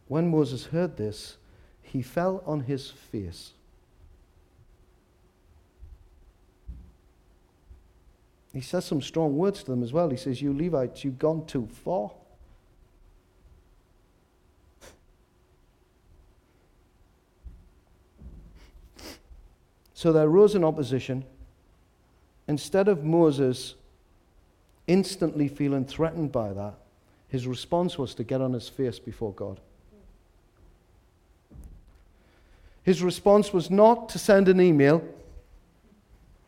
when 0.08 0.30
Moses 0.30 0.64
heard 0.64 0.96
this, 0.96 1.36
he 1.82 2.00
fell 2.00 2.42
on 2.46 2.60
his 2.60 2.88
face. 2.88 3.52
He 8.54 8.62
says 8.62 8.86
some 8.86 9.02
strong 9.02 9.36
words 9.36 9.62
to 9.64 9.72
them 9.72 9.82
as 9.82 9.92
well. 9.92 10.08
He 10.08 10.16
says, 10.16 10.40
You 10.40 10.56
Levites, 10.56 11.04
you've 11.04 11.18
gone 11.18 11.44
too 11.44 11.68
far. 11.84 12.12
So 19.92 20.14
there 20.14 20.30
rose 20.30 20.54
an 20.54 20.64
opposition. 20.64 21.26
Instead 22.48 22.88
of 22.88 23.04
Moses 23.04 23.74
instantly 24.86 25.48
feeling 25.48 25.84
threatened 25.84 26.32
by 26.32 26.52
that, 26.52 26.74
his 27.28 27.46
response 27.46 27.96
was 27.96 28.14
to 28.14 28.24
get 28.24 28.40
on 28.40 28.52
his 28.52 28.68
face 28.68 28.98
before 28.98 29.32
God. 29.32 29.60
His 32.82 33.02
response 33.02 33.52
was 33.52 33.70
not 33.70 34.08
to 34.10 34.18
send 34.18 34.48
an 34.48 34.60
email 34.60 35.02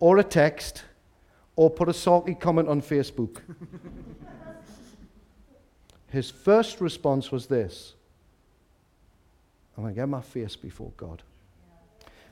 or 0.00 0.18
a 0.18 0.24
text 0.24 0.82
or 1.56 1.70
put 1.70 1.88
a 1.88 1.94
salty 1.94 2.34
comment 2.34 2.68
on 2.68 2.82
Facebook. 2.82 3.40
His 6.08 6.30
first 6.30 6.80
response 6.80 7.30
was 7.32 7.46
this 7.46 7.94
I'm 9.76 9.84
going 9.84 9.94
to 9.94 10.00
get 10.00 10.08
my 10.08 10.20
face 10.20 10.54
before 10.54 10.92
God. 10.96 11.22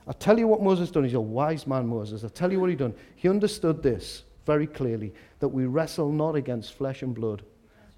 I'll 0.07 0.13
tell 0.13 0.37
you 0.37 0.47
what 0.47 0.61
Moses 0.61 0.91
done. 0.91 1.03
He's 1.03 1.13
a 1.13 1.21
wise 1.21 1.65
man, 1.65 1.87
Moses. 1.87 2.23
I'll 2.23 2.29
tell 2.29 2.51
you 2.51 2.59
what 2.59 2.69
he 2.69 2.75
done. 2.75 2.93
He 3.15 3.29
understood 3.29 3.81
this 3.81 4.23
very 4.45 4.67
clearly 4.67 5.13
that 5.39 5.47
we 5.47 5.65
wrestle 5.65 6.11
not 6.11 6.35
against 6.35 6.73
flesh 6.73 7.01
and 7.01 7.15
blood, 7.15 7.43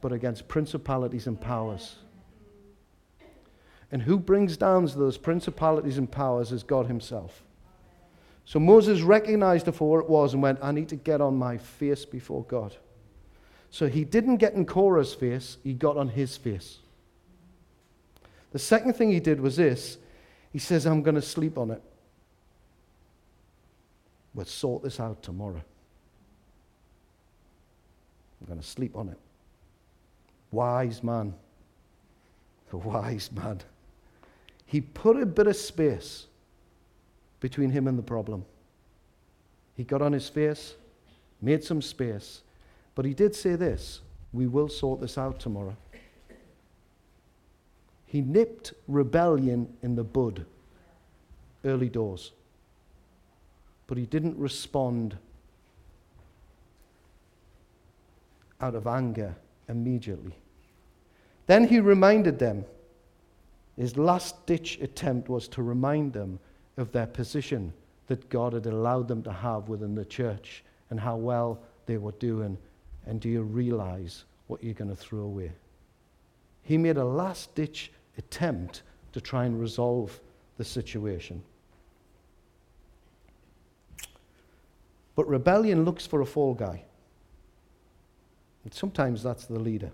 but 0.01 0.11
against 0.11 0.47
principalities 0.47 1.27
and 1.27 1.39
powers. 1.39 1.95
And 3.91 4.01
who 4.01 4.19
brings 4.19 4.57
down 4.57 4.85
those 4.85 5.17
principalities 5.17 5.97
and 5.97 6.11
powers 6.11 6.51
is 6.51 6.63
God 6.63 6.87
Himself. 6.87 7.43
So 8.45 8.59
Moses 8.59 9.01
recognized 9.01 9.67
it 9.67 9.71
for 9.71 9.89
what 9.89 10.03
it 10.03 10.09
was 10.09 10.33
and 10.33 10.43
went, 10.43 10.59
I 10.61 10.71
need 10.71 10.89
to 10.89 10.95
get 10.95 11.19
on 11.21 11.35
my 11.35 11.57
face 11.57 12.05
before 12.05 12.43
God. 12.43 12.75
So 13.71 13.87
he 13.87 14.05
didn't 14.05 14.37
get 14.37 14.53
in 14.53 14.65
Korah's 14.65 15.13
face, 15.13 15.57
he 15.63 15.73
got 15.73 15.97
on 15.97 16.09
his 16.09 16.37
face. 16.37 16.77
The 18.51 18.59
second 18.59 18.93
thing 18.93 19.11
he 19.11 19.19
did 19.19 19.41
was 19.41 19.57
this 19.57 19.97
he 20.53 20.59
says, 20.59 20.85
I'm 20.85 21.01
going 21.01 21.15
to 21.15 21.21
sleep 21.21 21.57
on 21.57 21.71
it. 21.71 21.81
We'll 24.35 24.45
sort 24.45 24.83
this 24.83 24.99
out 24.99 25.23
tomorrow. 25.23 25.63
I'm 28.41 28.47
going 28.47 28.59
to 28.59 28.65
sleep 28.65 28.95
on 28.95 29.09
it. 29.09 29.17
Wise 30.51 31.01
man. 31.01 31.33
A 32.71 32.77
wise 32.77 33.31
man. 33.31 33.61
He 34.65 34.81
put 34.81 35.17
a 35.17 35.25
bit 35.25 35.47
of 35.47 35.55
space 35.55 36.27
between 37.39 37.69
him 37.69 37.87
and 37.87 37.97
the 37.97 38.03
problem. 38.03 38.45
He 39.75 39.83
got 39.83 40.01
on 40.01 40.11
his 40.11 40.27
face, 40.27 40.75
made 41.41 41.63
some 41.63 41.81
space, 41.81 42.41
but 42.93 43.05
he 43.05 43.13
did 43.13 43.35
say 43.35 43.55
this 43.55 44.01
we 44.33 44.47
will 44.47 44.67
sort 44.67 44.99
this 44.99 45.17
out 45.17 45.39
tomorrow. 45.39 45.77
He 48.05 48.21
nipped 48.21 48.73
rebellion 48.87 49.73
in 49.81 49.95
the 49.95 50.03
bud 50.03 50.45
early 51.63 51.89
doors, 51.89 52.31
but 53.87 53.97
he 53.97 54.05
didn't 54.05 54.37
respond 54.37 55.17
out 58.61 58.75
of 58.75 58.87
anger 58.87 59.35
immediately. 59.69 60.35
Then 61.47 61.67
he 61.67 61.79
reminded 61.79 62.39
them. 62.39 62.65
His 63.77 63.97
last 63.97 64.45
ditch 64.45 64.79
attempt 64.81 65.29
was 65.29 65.47
to 65.49 65.61
remind 65.61 66.13
them 66.13 66.39
of 66.77 66.91
their 66.91 67.07
position 67.07 67.73
that 68.07 68.29
God 68.29 68.53
had 68.53 68.65
allowed 68.65 69.07
them 69.07 69.21
to 69.23 69.31
have 69.31 69.69
within 69.69 69.95
the 69.95 70.05
church 70.05 70.63
and 70.89 70.99
how 70.99 71.15
well 71.17 71.59
they 71.85 71.97
were 71.97 72.13
doing. 72.13 72.57
And 73.05 73.19
do 73.19 73.29
you 73.29 73.41
realize 73.41 74.23
what 74.47 74.63
you're 74.63 74.73
going 74.73 74.89
to 74.89 74.95
throw 74.95 75.21
away? 75.21 75.51
He 76.63 76.77
made 76.77 76.97
a 76.97 77.05
last 77.05 77.53
ditch 77.53 77.91
attempt 78.17 78.81
to 79.13 79.21
try 79.21 79.45
and 79.45 79.59
resolve 79.59 80.19
the 80.57 80.65
situation. 80.65 81.43
But 85.15 85.28
rebellion 85.28 85.86
looks 85.86 86.06
for 86.06 86.21
a 86.21 86.25
fall 86.25 86.54
guy. 86.54 86.84
And 88.63 88.73
sometimes 88.73 89.23
that's 89.23 89.45
the 89.45 89.60
leader. 89.60 89.91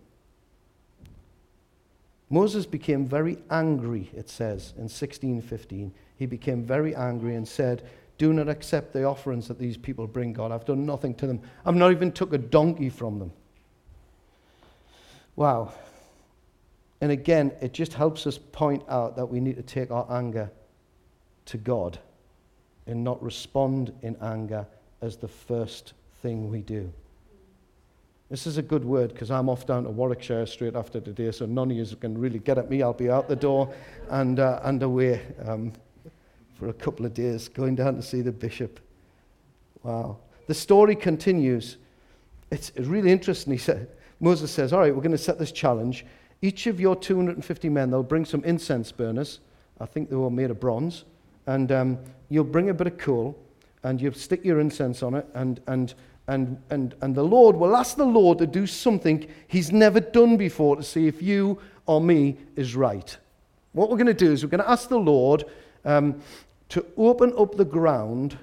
Moses 2.30 2.66
became 2.66 3.06
very 3.06 3.38
angry, 3.50 4.10
it 4.16 4.30
says 4.30 4.74
in 4.78 4.84
1615 4.84 5.94
he 6.22 6.28
became 6.28 6.64
very 6.64 6.96
angry 6.96 7.34
and 7.34 7.48
said, 7.48 7.90
Do 8.20 8.32
not 8.32 8.48
accept 8.48 8.94
the 8.94 9.06
offerings 9.06 9.48
that 9.48 9.58
these 9.58 9.76
people 9.76 10.06
bring, 10.06 10.34
God. 10.34 10.52
I've 10.52 10.66
done 10.66 10.86
nothing 10.86 11.16
to 11.16 11.26
them. 11.26 11.42
I've 11.66 11.74
not 11.74 11.90
even 11.90 12.12
took 12.12 12.32
a 12.32 12.38
donkey 12.38 12.92
from 12.92 13.18
them. 13.18 13.32
Wow. 15.36 15.74
And 17.02 17.12
again, 17.12 17.54
it 17.60 17.74
just 17.74 17.94
helps 17.94 18.28
us 18.28 18.38
point 18.38 18.84
out 18.88 19.16
that 19.16 19.26
we 19.26 19.40
need 19.40 19.56
to 19.56 19.64
take 19.64 19.90
our 19.90 20.06
anger 20.12 20.52
to 21.46 21.58
God 21.58 21.98
and 22.86 23.04
not 23.04 23.20
respond 23.24 23.92
in 24.04 24.16
anger 24.22 24.68
as 25.02 25.18
the 25.18 25.28
first 25.28 25.94
thing 26.22 26.50
we 26.50 26.62
do. 26.62 26.92
This 28.30 28.48
is 28.48 28.58
a 28.58 28.62
good 28.62 28.86
word 28.86 29.12
because 29.12 29.30
I'm 29.30 29.50
off 29.50 29.66
down 29.66 29.84
to 29.84 29.90
Warwickshire 29.90 30.46
straight 30.46 30.76
after 30.76 31.02
today, 31.02 31.32
so 31.32 31.46
none 31.46 31.70
of 31.70 31.76
you 31.76 31.86
can 31.98 32.18
really 32.18 32.40
get 32.40 32.58
at 32.58 32.70
me. 32.70 32.82
I'll 32.82 32.94
be 32.94 33.10
out 33.10 33.28
the 33.28 33.36
door 33.36 33.74
and, 34.10 34.40
uh, 34.40 34.62
and 34.64 34.82
away 34.82 35.22
um, 35.46 35.74
for 36.58 36.70
a 36.70 36.74
couple 36.74 37.06
of 37.06 37.14
days, 37.14 37.50
going 37.50 37.76
down 37.76 37.96
to 37.96 38.02
see 38.02 38.22
the 38.22 38.32
bishop. 38.32 38.80
Wow. 39.84 40.18
The 40.48 40.54
story 40.54 40.96
continues. 40.96 41.78
It's 42.52 42.72
really 42.78 43.12
interesting. 43.12 43.52
He 43.52 43.60
said, 43.60 43.90
Moses 44.22 44.50
says, 44.50 44.72
All 44.72 44.80
right, 44.80 44.96
we're 44.96 45.02
going 45.02 45.12
to 45.12 45.18
set 45.18 45.38
this 45.38 45.52
challenge. 45.52 46.06
Each 46.42 46.68
of 46.68 46.80
your 46.80 46.96
250 46.96 47.70
men, 47.70 47.92
they'll 47.92 48.02
bring 48.02 48.26
some 48.26 48.44
incense 48.46 48.92
burners. 48.92 49.40
I 49.80 49.86
think 49.86 50.10
they 50.10 50.16
were 50.16 50.30
made 50.30 50.52
of 50.52 50.60
bronze. 50.60 51.04
And 51.48 51.72
um, 51.72 52.00
you'll 52.30 52.44
bring 52.44 52.70
a 52.70 52.74
bit 52.74 52.88
of 52.88 52.98
coal 52.98 53.38
and 53.84 54.02
you'll 54.02 54.14
stick 54.14 54.46
your 54.46 54.60
incense 54.60 55.02
on 55.04 55.16
it 55.16 55.26
and, 55.34 55.60
and 55.68 55.94
and, 56.28 56.62
and, 56.70 56.96
and 57.02 57.16
the 57.16 57.24
Lord 57.24 57.58
will 57.58 57.76
ask 57.76 57.98
the 57.98 58.06
Lord 58.06 58.38
to 58.38 58.48
do 58.48 58.66
something 58.66 59.28
he's 59.48 59.72
never 59.72 60.00
done 60.00 60.38
before 60.38 60.76
to 60.78 60.84
see 60.84 61.08
if 61.08 61.22
you 61.22 61.60
or 61.86 62.00
me 62.00 62.38
is 62.56 62.76
right. 62.76 63.18
What 63.74 63.90
we're 63.90 63.98
going 63.98 64.08
to 64.08 64.14
do 64.14 64.32
is 64.32 64.44
we're 64.44 64.50
going 64.50 64.64
to 64.64 64.70
ask 64.70 64.88
the 64.88 65.00
Lord 65.00 65.46
um, 65.84 66.22
to 66.70 66.86
open 66.96 67.34
up 67.38 67.56
the 67.56 67.66
ground 67.66 68.38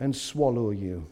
and 0.00 0.14
swallow 0.14 0.70
you. 0.70 1.06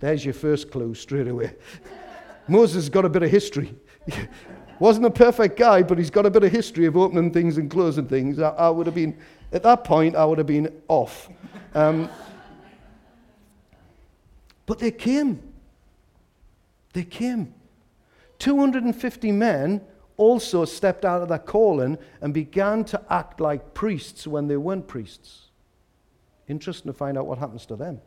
There's 0.00 0.24
your 0.24 0.34
first 0.34 0.70
clue 0.70 0.94
straight 0.94 1.28
away. 1.28 1.54
Moses 2.48 2.88
got 2.88 3.04
a 3.04 3.08
bit 3.08 3.22
of 3.22 3.30
history. 3.30 3.74
Wasn't 4.78 5.06
a 5.06 5.10
perfect 5.10 5.56
guy, 5.56 5.82
but 5.82 5.98
he's 5.98 6.10
got 6.10 6.26
a 6.26 6.30
bit 6.30 6.44
of 6.44 6.52
history 6.52 6.86
of 6.86 6.96
opening 6.96 7.30
things 7.30 7.56
and 7.56 7.70
closing 7.70 8.06
things. 8.06 8.38
I, 8.38 8.50
I 8.50 8.70
would 8.70 8.86
have 8.86 8.94
been, 8.94 9.16
at 9.52 9.62
that 9.62 9.84
point, 9.84 10.16
I 10.16 10.24
would 10.24 10.38
have 10.38 10.46
been 10.46 10.82
off. 10.88 11.28
Um, 11.74 12.08
but 14.66 14.78
they 14.78 14.90
came. 14.90 15.42
They 16.92 17.04
came. 17.04 17.54
250 18.38 19.32
men 19.32 19.80
also 20.16 20.64
stepped 20.64 21.04
out 21.04 21.22
of 21.22 21.28
their 21.28 21.38
calling 21.38 21.98
and 22.20 22.32
began 22.34 22.84
to 22.84 23.00
act 23.10 23.40
like 23.40 23.74
priests 23.74 24.26
when 24.26 24.48
they 24.48 24.56
weren't 24.56 24.86
priests. 24.86 25.48
Interesting 26.48 26.92
to 26.92 26.96
find 26.96 27.18
out 27.18 27.26
what 27.26 27.38
happens 27.38 27.66
to 27.66 27.76
them. 27.76 28.00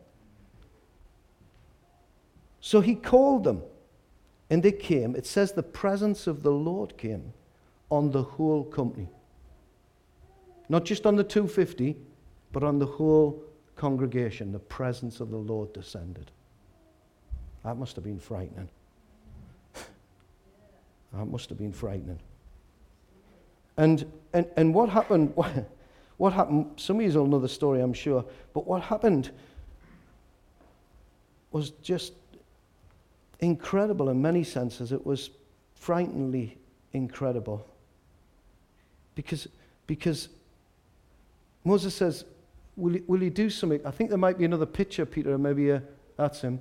So 2.60 2.80
he 2.80 2.94
called 2.94 3.44
them, 3.44 3.62
and 4.50 4.62
they 4.62 4.72
came. 4.72 5.16
It 5.16 5.26
says 5.26 5.52
the 5.52 5.62
presence 5.62 6.26
of 6.26 6.42
the 6.42 6.50
Lord 6.50 6.98
came 6.98 7.32
on 7.90 8.10
the 8.10 8.22
whole 8.22 8.64
company. 8.64 9.08
Not 10.70 10.84
just 10.84 11.04
on 11.04 11.16
the 11.16 11.24
250, 11.24 11.96
but 12.52 12.62
on 12.62 12.78
the 12.78 12.86
whole 12.86 13.42
congregation. 13.74 14.52
The 14.52 14.60
presence 14.60 15.18
of 15.18 15.30
the 15.30 15.36
Lord 15.36 15.72
descended. 15.72 16.30
That 17.64 17.76
must 17.76 17.96
have 17.96 18.04
been 18.04 18.20
frightening. 18.20 18.68
that 19.74 21.26
must 21.26 21.48
have 21.48 21.58
been 21.58 21.72
frightening. 21.72 22.20
And, 23.76 24.06
and, 24.32 24.46
and 24.56 24.72
what 24.72 24.88
happened? 24.88 25.34
What 26.18 26.34
happened? 26.34 26.72
Some 26.76 27.00
of 27.00 27.02
you 27.02 27.18
will 27.18 27.26
know 27.26 27.38
the 27.38 27.48
story, 27.48 27.80
I'm 27.80 27.94
sure. 27.94 28.22
But 28.52 28.66
what 28.66 28.82
happened 28.82 29.30
was 31.50 31.70
just 31.82 32.12
incredible 33.38 34.10
in 34.10 34.20
many 34.20 34.44
senses. 34.44 34.92
It 34.92 35.06
was 35.06 35.30
frighteningly 35.76 36.58
incredible. 36.92 37.66
Because, 39.14 39.48
because 39.86 40.28
Moses 41.64 41.94
says, 41.94 42.24
will 42.76 42.96
you, 42.96 43.04
will 43.06 43.28
do 43.30 43.50
something? 43.50 43.80
I 43.84 43.90
think 43.90 44.10
there 44.10 44.18
might 44.18 44.38
be 44.38 44.44
another 44.44 44.66
picture, 44.66 45.04
Peter, 45.04 45.36
maybe 45.38 45.72
uh, 45.72 45.80
that's 46.16 46.40
him. 46.40 46.60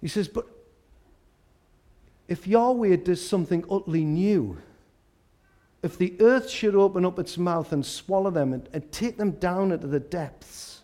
He 0.00 0.08
says, 0.08 0.28
But 0.28 0.46
if 2.28 2.46
Yahweh 2.46 2.96
does 2.96 3.26
something 3.26 3.64
utterly 3.70 4.04
new, 4.04 4.58
if 5.82 5.98
the 5.98 6.14
earth 6.20 6.48
should 6.48 6.74
open 6.74 7.04
up 7.04 7.18
its 7.18 7.38
mouth 7.38 7.72
and 7.72 7.84
swallow 7.84 8.30
them 8.30 8.52
and, 8.52 8.68
and 8.72 8.90
take 8.92 9.16
them 9.16 9.32
down 9.32 9.72
into 9.72 9.86
the 9.86 10.00
depths, 10.00 10.80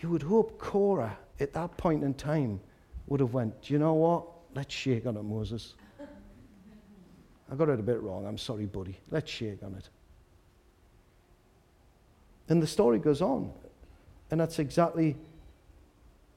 you 0.00 0.08
would 0.08 0.22
hope 0.22 0.58
Korah 0.58 1.16
at 1.40 1.52
that 1.54 1.76
point 1.76 2.04
in 2.04 2.14
time 2.14 2.60
would 3.06 3.20
have 3.20 3.32
went, 3.32 3.62
Do 3.62 3.72
you 3.72 3.78
know 3.78 3.94
what? 3.94 4.26
Let's 4.54 4.74
shake 4.74 5.06
on 5.06 5.16
it, 5.16 5.22
Moses. 5.22 5.74
I 7.52 7.54
got 7.54 7.68
it 7.68 7.78
a 7.78 7.82
bit 7.82 8.00
wrong. 8.00 8.26
I'm 8.26 8.38
sorry, 8.38 8.64
buddy. 8.64 8.98
Let's 9.10 9.30
shake 9.30 9.62
on 9.62 9.74
it. 9.74 9.90
And 12.48 12.62
the 12.62 12.66
story 12.66 12.98
goes 12.98 13.20
on. 13.20 13.52
And 14.30 14.40
that's 14.40 14.58
exactly 14.58 15.16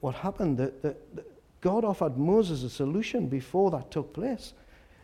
what 0.00 0.14
happened. 0.14 0.58
That, 0.58 0.82
that, 0.82 1.16
that 1.16 1.24
God 1.62 1.86
offered 1.86 2.18
Moses 2.18 2.64
a 2.64 2.68
solution 2.68 3.28
before 3.28 3.70
that 3.70 3.90
took 3.90 4.12
place. 4.12 4.52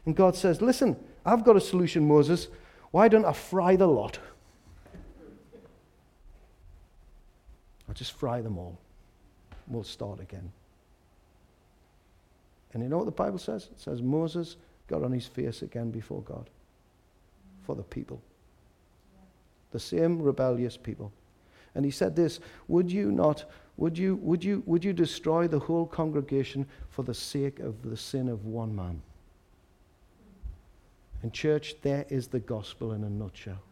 And 0.05 0.15
God 0.15 0.37
says, 0.37 0.61
Listen, 0.61 0.97
I've 1.25 1.45
got 1.45 1.57
a 1.57 1.61
solution, 1.61 2.07
Moses. 2.07 2.49
Why 2.91 3.09
don't 3.09 3.25
I 3.25 3.33
fry 3.33 3.77
the 3.77 3.87
lot? 3.87 4.19
I'll 7.89 7.95
just 7.95 8.13
fry 8.13 8.43
them 8.43 8.59
all. 8.59 8.79
We'll 9.67 9.83
start 9.83 10.21
again. 10.21 10.53
And 12.75 12.83
you 12.83 12.91
know 12.91 12.99
what 12.99 13.07
the 13.07 13.13
Bible 13.13 13.39
says? 13.39 13.69
It 13.73 13.81
says 13.81 14.03
Moses 14.03 14.57
got 14.93 15.03
on 15.03 15.13
his 15.13 15.27
face 15.27 15.63
again 15.63 15.91
before 15.91 16.21
God 16.23 16.51
for 17.65 17.75
the 17.75 17.83
people 17.83 18.21
the 19.73 19.81
same 19.81 20.23
rebellious 20.23 20.77
people. 20.77 21.11
And 21.75 21.85
he 21.85 21.91
said 21.91 22.15
this 22.15 22.39
Would 22.69 22.93
you 22.93 23.11
not, 23.11 23.45
would 23.77 23.99
you, 23.99 24.17
would 24.17 24.45
you, 24.45 24.63
would 24.67 24.85
you 24.85 24.93
destroy 24.93 25.49
the 25.49 25.59
whole 25.59 25.87
congregation 25.87 26.67
for 26.91 27.03
the 27.03 27.15
sake 27.15 27.59
of 27.59 27.83
the 27.83 27.97
sin 27.97 28.29
of 28.29 28.45
one 28.45 28.77
man? 28.77 29.03
And, 31.23 31.33
church, 31.33 31.77
there 31.83 32.05
is 32.09 32.29
the 32.29 32.41
gospel 32.41 32.93
in 32.93 33.05
a 33.05 33.11
nutshell. 33.11 33.63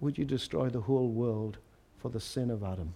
Would 0.00 0.18
you 0.18 0.24
destroy 0.24 0.68
the 0.68 0.80
whole 0.80 1.08
world 1.08 1.58
for 1.98 2.08
the 2.08 2.20
sin 2.20 2.50
of 2.50 2.62
Adam? 2.62 2.94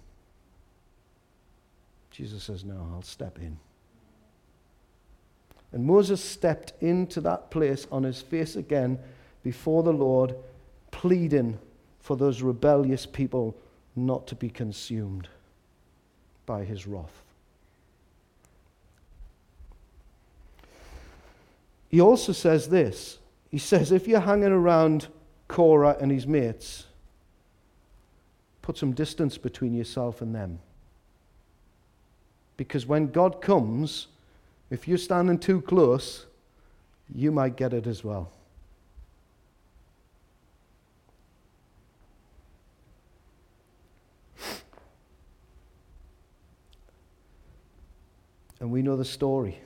Jesus 2.11 2.44
says, 2.44 2.64
No, 2.64 2.88
I'll 2.94 3.03
step 3.03 3.38
in. 3.38 3.59
And 5.72 5.85
Moses 5.85 6.22
stepped 6.22 6.72
into 6.81 7.20
that 7.22 7.50
place 7.50 7.87
on 7.90 8.02
his 8.02 8.22
face 8.22 8.57
again 8.57 8.98
before 9.42 9.83
the 9.83 9.92
Lord, 9.92 10.35
pleading 10.90 11.59
for 12.00 12.16
those 12.16 12.42
rebellious 12.42 13.07
people 13.07 13.57
not 13.94 14.26
to 14.29 14.35
be 14.35 14.48
consumed 14.48 15.29
by 16.44 16.64
his 16.64 16.87
wrath. 16.87 17.22
He 21.88 22.00
also 22.00 22.33
says 22.33 22.68
this 22.68 23.18
He 23.50 23.59
says, 23.59 23.92
if 23.92 24.07
you're 24.07 24.20
hanging 24.20 24.52
around 24.52 25.09
Korah 25.48 25.96
and 26.00 26.11
his 26.11 26.26
mates, 26.26 26.85
put 28.62 28.76
some 28.76 28.92
distance 28.92 29.38
between 29.38 29.74
yourself 29.74 30.20
and 30.20 30.35
them. 30.35 30.59
Because 32.57 32.87
when 32.87 33.09
God 33.09 33.40
comes, 33.40 34.09
if 34.70 34.88
you're 34.88 34.98
standing 34.98 35.38
too 35.38 35.61
close, 35.61 36.26
you 37.14 37.31
might 37.31 37.57
get 37.57 37.72
it 37.72 37.87
as 37.87 38.02
well. 38.02 38.33
And 48.59 48.70
we 48.70 48.82
know 48.82 48.97
the 48.97 49.05
story. 49.05 49.61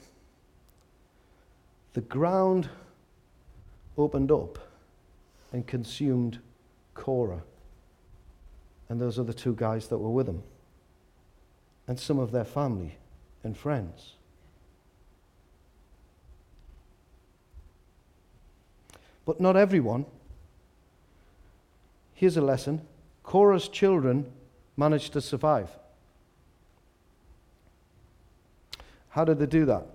The 1.94 2.02
ground 2.02 2.68
opened 3.96 4.30
up 4.30 4.58
and 5.52 5.66
consumed 5.66 6.38
Korah 6.94 7.42
and 8.88 9.00
those 9.00 9.18
other 9.18 9.32
two 9.32 9.54
guys 9.54 9.86
that 9.88 9.98
were 9.98 10.10
with 10.10 10.28
him, 10.28 10.42
and 11.86 11.98
some 11.98 12.18
of 12.18 12.32
their 12.32 12.44
family 12.44 12.96
and 13.44 13.56
friends. 13.56 14.14
But 19.24 19.40
not 19.40 19.56
everyone. 19.56 20.06
Here's 22.14 22.36
a 22.36 22.42
lesson 22.42 22.82
Korah's 23.22 23.68
children 23.68 24.30
managed 24.76 25.12
to 25.14 25.20
survive. 25.20 25.70
How 29.10 29.24
did 29.24 29.38
they 29.38 29.46
do 29.46 29.64
that? 29.66 29.86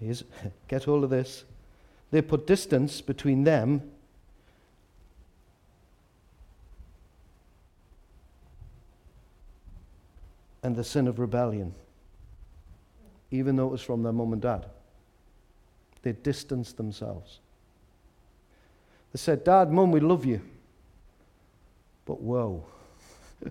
Here's, 0.00 0.24
get 0.68 0.84
hold 0.84 1.04
of 1.04 1.10
this. 1.10 1.44
They 2.10 2.20
put 2.20 2.46
distance 2.46 3.00
between 3.00 3.44
them 3.44 3.82
and 10.62 10.76
the 10.76 10.84
sin 10.84 11.08
of 11.08 11.18
rebellion. 11.18 11.74
even 13.30 13.56
though 13.56 13.66
it 13.68 13.72
was 13.72 13.80
from 13.80 14.02
their 14.02 14.12
mum 14.12 14.32
and 14.34 14.42
dad. 14.42 14.66
They 16.02 16.12
distanced 16.12 16.76
themselves. 16.76 17.38
They 19.12 19.18
said, 19.18 19.44
Dad, 19.44 19.70
Mum, 19.70 19.92
we 19.92 20.00
love 20.00 20.24
you. 20.24 20.40
But 22.04 22.20
whoa, 22.20 22.64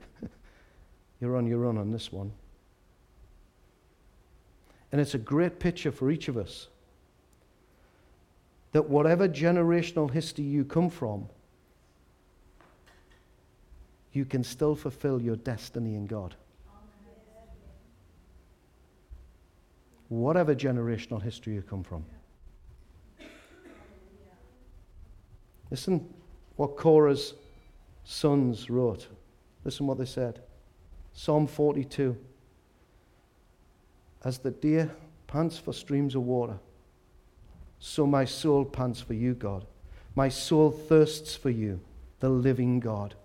you're 1.21 1.37
on 1.37 1.47
your 1.47 1.65
own 1.65 1.77
on 1.77 1.91
this 1.91 2.11
one. 2.11 2.31
And 4.91 4.99
it's 4.99 5.13
a 5.13 5.19
great 5.19 5.59
picture 5.59 5.91
for 5.91 6.11
each 6.11 6.27
of 6.27 6.37
us 6.37 6.67
that 8.73 8.89
whatever 8.89 9.27
generational 9.27 10.09
history 10.09 10.45
you 10.45 10.65
come 10.65 10.89
from, 10.89 11.27
you 14.13 14.25
can 14.25 14.43
still 14.43 14.75
fulfill 14.75 15.21
your 15.21 15.35
destiny 15.37 15.95
in 15.95 16.05
God. 16.05 16.35
Whatever 20.09 20.53
generational 20.53 21.21
history 21.21 21.53
you 21.53 21.61
come 21.61 21.83
from. 21.83 22.03
Listen 25.71 26.07
what 26.57 26.77
Korah's 26.77 27.33
sons 28.03 28.69
wrote. 28.69 29.07
Listen 29.63 29.87
what 29.87 29.97
they 29.97 30.05
said. 30.05 30.41
Psalm 31.13 31.47
42. 31.47 32.15
As 34.23 34.37
the 34.37 34.51
deer 34.51 34.91
pants 35.25 35.57
for 35.57 35.73
streams 35.73 36.13
of 36.13 36.23
water, 36.23 36.59
so 37.79 38.05
my 38.05 38.25
soul 38.25 38.63
pants 38.63 39.01
for 39.01 39.13
you, 39.13 39.33
God. 39.33 39.65
My 40.13 40.29
soul 40.29 40.69
thirsts 40.69 41.35
for 41.35 41.49
you, 41.49 41.79
the 42.19 42.29
living 42.29 42.79
God. 42.79 43.15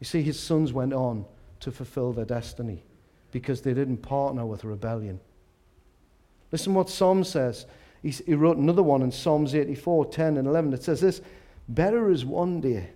You 0.00 0.06
see, 0.06 0.22
his 0.22 0.38
sons 0.38 0.72
went 0.72 0.94
on 0.94 1.26
to 1.60 1.70
fulfill 1.70 2.12
their 2.12 2.24
destiny 2.24 2.82
because 3.32 3.60
they 3.60 3.74
didn't 3.74 3.98
partner 3.98 4.46
with 4.46 4.64
rebellion. 4.64 5.20
Listen 6.50 6.72
what 6.72 6.88
Psalm 6.88 7.24
says. 7.24 7.66
He, 8.02 8.10
he 8.10 8.34
wrote 8.34 8.56
another 8.56 8.82
one 8.82 9.02
in 9.02 9.10
Psalms 9.10 9.54
84 9.54 10.06
10 10.06 10.36
and 10.36 10.48
11. 10.48 10.72
It 10.72 10.82
says 10.82 11.00
this 11.00 11.20
Better 11.68 12.10
is 12.10 12.24
one 12.24 12.60
day 12.60 12.88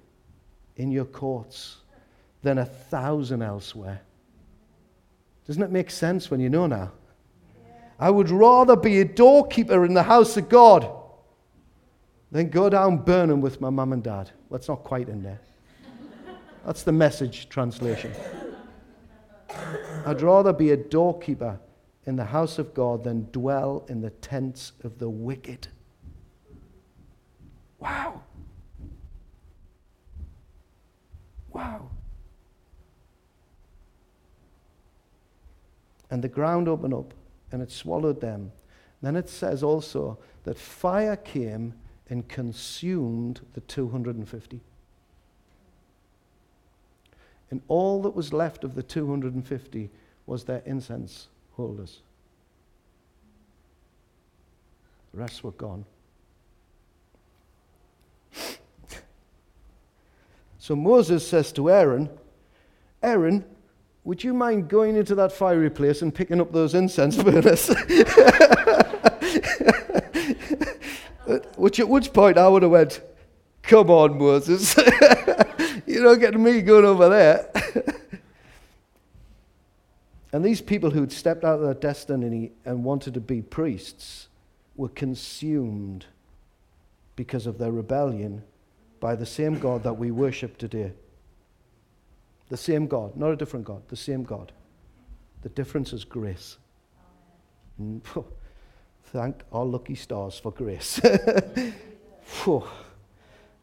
in 0.76 0.90
your 0.90 1.04
courts 1.04 1.78
than 2.42 2.58
a 2.58 2.64
thousand 2.64 3.42
elsewhere. 3.42 4.00
Doesn't 5.46 5.62
it 5.62 5.70
make 5.70 5.90
sense 5.90 6.30
when 6.30 6.40
you 6.40 6.48
know 6.48 6.66
now? 6.66 6.92
I 7.98 8.10
would 8.10 8.30
rather 8.30 8.74
be 8.74 9.00
a 9.00 9.04
doorkeeper 9.04 9.84
in 9.84 9.94
the 9.94 10.02
house 10.02 10.36
of 10.36 10.48
God 10.48 10.90
than 12.30 12.48
go 12.48 12.68
down 12.70 12.98
burning 12.98 13.40
with 13.40 13.60
my 13.60 13.70
mum 13.70 13.92
and 13.92 14.02
dad. 14.02 14.30
Well, 14.48 14.58
it's 14.58 14.68
not 14.68 14.82
quite 14.82 15.08
in 15.08 15.22
there. 15.22 15.40
That's 16.64 16.82
the 16.82 16.92
message 16.92 17.48
translation. 17.48 18.12
I'd 20.06 20.22
rather 20.22 20.52
be 20.52 20.70
a 20.70 20.76
doorkeeper 20.76 21.58
in 22.04 22.16
the 22.16 22.24
house 22.24 22.58
of 22.58 22.74
God 22.74 23.04
than 23.04 23.28
dwell 23.30 23.84
in 23.88 24.00
the 24.00 24.10
tents 24.10 24.72
of 24.82 24.98
the 24.98 25.08
wicked. 25.08 25.68
Wow. 27.78 28.22
Wow. 31.50 31.90
And 36.10 36.22
the 36.22 36.28
ground 36.28 36.68
opened 36.68 36.94
up 36.94 37.14
and 37.52 37.62
it 37.62 37.70
swallowed 37.70 38.20
them. 38.20 38.52
Then 39.00 39.16
it 39.16 39.28
says 39.28 39.62
also 39.62 40.18
that 40.44 40.58
fire 40.58 41.16
came 41.16 41.74
and 42.08 42.26
consumed 42.28 43.40
the 43.54 43.60
250. 43.62 44.60
And 47.50 47.62
all 47.68 48.02
that 48.02 48.14
was 48.14 48.32
left 48.32 48.64
of 48.64 48.74
the 48.74 48.82
250 48.82 49.90
was 50.26 50.44
their 50.44 50.62
incense 50.64 51.28
holders. 51.56 52.00
The 55.12 55.20
rest 55.20 55.44
were 55.44 55.52
gone. 55.52 55.84
So 60.58 60.76
Moses 60.76 61.26
says 61.26 61.50
to 61.54 61.68
Aaron, 61.72 62.08
Aaron, 63.02 63.44
would 64.04 64.22
you 64.22 64.32
mind 64.32 64.68
going 64.68 64.94
into 64.94 65.16
that 65.16 65.32
fiery 65.32 65.70
place 65.70 66.02
and 66.02 66.14
picking 66.14 66.40
up 66.40 66.52
those 66.52 66.74
incense 66.74 67.20
burners? 67.20 67.66
which 71.56 71.80
at 71.80 71.88
which 71.88 72.12
point 72.12 72.38
I 72.38 72.46
would 72.46 72.62
have 72.62 72.70
went, 72.70 73.00
Come 73.62 73.90
on, 73.90 74.18
Moses. 74.18 74.76
You're 75.86 76.04
not 76.04 76.16
getting 76.16 76.42
me 76.42 76.62
going 76.62 76.84
over 76.84 77.08
there. 77.08 77.50
And 80.32 80.44
these 80.44 80.62
people 80.62 80.90
who'd 80.90 81.12
stepped 81.12 81.44
out 81.44 81.56
of 81.56 81.62
their 81.62 81.74
destiny 81.74 82.52
and 82.64 82.84
wanted 82.84 83.14
to 83.14 83.20
be 83.20 83.42
priests 83.42 84.28
were 84.76 84.88
consumed 84.88 86.06
because 87.16 87.46
of 87.46 87.58
their 87.58 87.70
rebellion 87.70 88.42
by 88.98 89.14
the 89.14 89.26
same 89.26 89.58
God 89.58 89.82
that 89.82 89.94
we 89.94 90.10
worship 90.10 90.56
today. 90.56 90.92
The 92.48 92.56
same 92.56 92.86
God, 92.86 93.16
not 93.16 93.30
a 93.30 93.36
different 93.36 93.66
God, 93.66 93.82
the 93.88 93.96
same 93.96 94.22
God. 94.24 94.52
The 95.42 95.50
difference 95.50 95.92
is 95.92 96.04
grace. 96.04 96.56
Mm, 97.80 98.00
thank 99.06 99.42
our 99.52 99.64
lucky 99.64 99.94
stars 99.94 100.38
for 100.38 100.52
grace. 100.52 101.00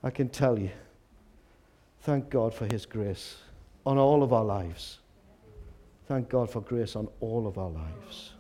I 0.04 0.10
can 0.12 0.30
tell 0.30 0.60
you. 0.60 0.72
Thank 2.02 2.30
God 2.30 2.54
for 2.54 2.66
His 2.66 2.86
grace 2.86 3.38
on 3.86 3.98
all 3.98 4.24
of 4.24 4.32
our 4.32 4.46
lives. 4.46 4.99
Thank 6.10 6.28
God 6.28 6.50
for 6.50 6.60
grace 6.60 6.96
on 6.96 7.08
all 7.20 7.46
of 7.46 7.60
our 7.60 7.70
lives. 7.70 8.32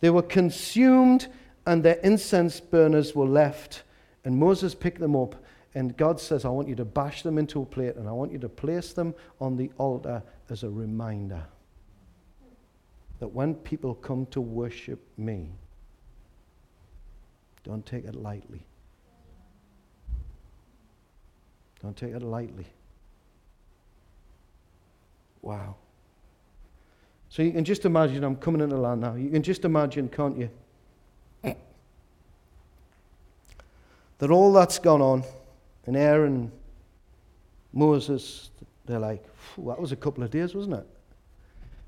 They 0.00 0.10
were 0.10 0.22
consumed 0.22 1.28
and 1.68 1.84
their 1.84 2.00
incense 2.02 2.58
burners 2.58 3.14
were 3.14 3.28
left. 3.28 3.84
And 4.24 4.36
Moses 4.36 4.74
picked 4.74 4.98
them 4.98 5.14
up. 5.14 5.36
And 5.76 5.96
God 5.96 6.18
says, 6.18 6.44
I 6.44 6.48
want 6.48 6.66
you 6.66 6.74
to 6.74 6.84
bash 6.84 7.22
them 7.22 7.38
into 7.38 7.62
a 7.62 7.64
plate 7.64 7.94
and 7.94 8.08
I 8.08 8.12
want 8.12 8.32
you 8.32 8.40
to 8.40 8.48
place 8.48 8.92
them 8.92 9.14
on 9.40 9.56
the 9.56 9.70
altar 9.78 10.20
as 10.50 10.64
a 10.64 10.68
reminder 10.68 11.44
that 13.20 13.28
when 13.28 13.54
people 13.54 13.94
come 13.94 14.26
to 14.26 14.40
worship 14.40 15.00
me, 15.16 15.48
don't 17.62 17.86
take 17.86 18.04
it 18.04 18.16
lightly. 18.16 18.66
Don't 21.80 21.96
take 21.96 22.14
it 22.14 22.22
lightly. 22.22 22.66
Wow. 25.40 25.76
So 27.32 27.40
you 27.40 27.50
can 27.50 27.64
just 27.64 27.86
imagine, 27.86 28.22
I'm 28.24 28.36
coming 28.36 28.60
into 28.60 28.76
land 28.76 29.00
now. 29.00 29.14
You 29.14 29.30
can 29.30 29.42
just 29.42 29.64
imagine, 29.64 30.10
can't 30.10 30.36
you? 30.36 30.50
that 34.18 34.30
all 34.30 34.52
that's 34.52 34.78
gone 34.78 35.00
on, 35.00 35.24
and 35.86 35.96
Aaron, 35.96 36.52
Moses, 37.72 38.50
they're 38.84 38.98
like, 38.98 39.24
that 39.56 39.80
was 39.80 39.92
a 39.92 39.96
couple 39.96 40.22
of 40.22 40.30
days, 40.30 40.54
wasn't 40.54 40.74
it? 40.74 40.86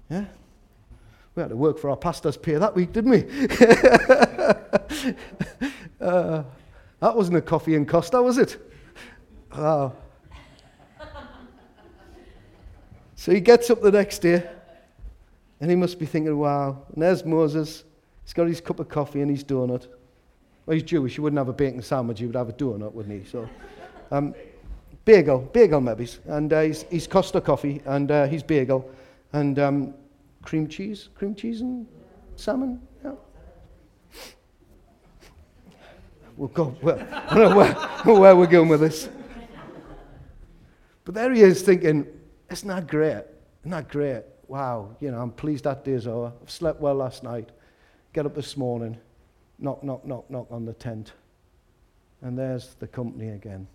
Yeah? 0.09 0.25
We 1.35 1.43
had 1.43 1.51
to 1.51 1.57
work 1.57 1.79
for 1.79 1.91
our 1.91 1.97
pastor's 1.99 2.39
pay 2.39 2.55
that 2.55 2.75
week, 2.75 2.95
didn't 2.95 3.11
we? 3.11 3.19
uh, 6.01 6.43
that 7.01 7.15
wasn't 7.15 7.37
a 7.37 7.43
coffee 7.43 7.77
and 7.77 7.87
Costa, 7.87 8.23
was 8.23 8.39
it? 8.39 8.57
Wow. 9.55 9.93
So 13.17 13.33
he 13.33 13.41
gets 13.41 13.69
up 13.71 13.83
the 13.83 13.93
next 13.93 14.21
day 14.21 14.49
and 15.65 15.71
he 15.71 15.77
must 15.77 15.99
be 15.99 16.05
thinking, 16.05 16.37
wow. 16.37 16.77
And 16.93 17.03
there's 17.03 17.25
Moses. 17.25 17.85
He's 18.23 18.35
got 18.35 18.47
his 18.49 18.61
cup 18.61 18.81
of 18.81 18.91
coffee 18.91 19.23
and 19.23 19.31
his 19.31 19.43
donut. 19.43 19.87
Well, 20.67 20.75
he's 20.75 20.83
Jewish. 20.83 21.15
He 21.15 21.23
wouldn't 21.23 21.39
have 21.39 21.49
a 21.49 21.55
bacon 21.55 21.81
sandwich. 21.81 22.19
He 22.19 22.27
would 22.27 22.37
have 22.37 22.51
a 22.51 22.53
donut, 22.53 22.93
wouldn't 22.93 23.25
he? 23.25 23.27
So, 23.27 23.49
um, 24.11 24.35
bagel, 25.07 25.39
bagel 25.55 25.81
maybe. 25.81 26.07
And 26.27 26.53
uh, 26.53 26.61
he's, 26.61 26.83
he's 26.91 27.07
Costa 27.07 27.41
coffee 27.41 27.81
and 27.87 28.11
uh, 28.11 28.27
he's 28.27 28.43
bagel. 28.43 28.91
And 29.33 29.59
um, 29.59 29.95
cream 30.43 30.69
cheese, 30.69 31.09
cream 31.15 31.35
cheese 31.35 31.63
and 31.63 31.87
salmon. 32.37 32.83
We'll. 36.37 36.77
Well, 36.83 36.99
I 37.31 37.39
don't 37.39 37.51
know 37.51 37.57
where, 37.57 38.21
where 38.21 38.37
we're 38.37 38.47
going 38.47 38.69
with 38.69 38.81
this. 38.81 39.09
But 41.07 41.15
there 41.15 41.33
he 41.33 41.41
is 41.41 41.63
thinking, 41.63 42.07
isn't 42.51 42.69
that 42.69 42.87
great? 42.87 43.25
Isn't 43.63 43.71
that 43.71 43.89
great? 43.89 44.25
Wow, 44.49 44.97
you 45.01 45.11
know, 45.11 45.21
I'm 45.21 45.31
pleased 45.31 45.65
that 45.65 45.85
day's 45.85 46.07
over. 46.07 46.33
I've 46.43 46.51
slept 46.51 46.81
well 46.81 46.95
last 46.95 47.23
night. 47.23 47.51
Get 48.13 48.27
up 48.27 48.35
this 48.35 48.57
morning, 48.57 48.97
knock, 49.59 49.83
knock, 49.83 50.05
knock, 50.05 50.31
knock 50.31 50.47
on 50.51 50.65
the 50.65 50.75
tent. 50.75 51.13
And 52.21 52.39
there's 52.39 52.75
the 52.75 52.87
company 52.87 53.31
again. 53.31 53.67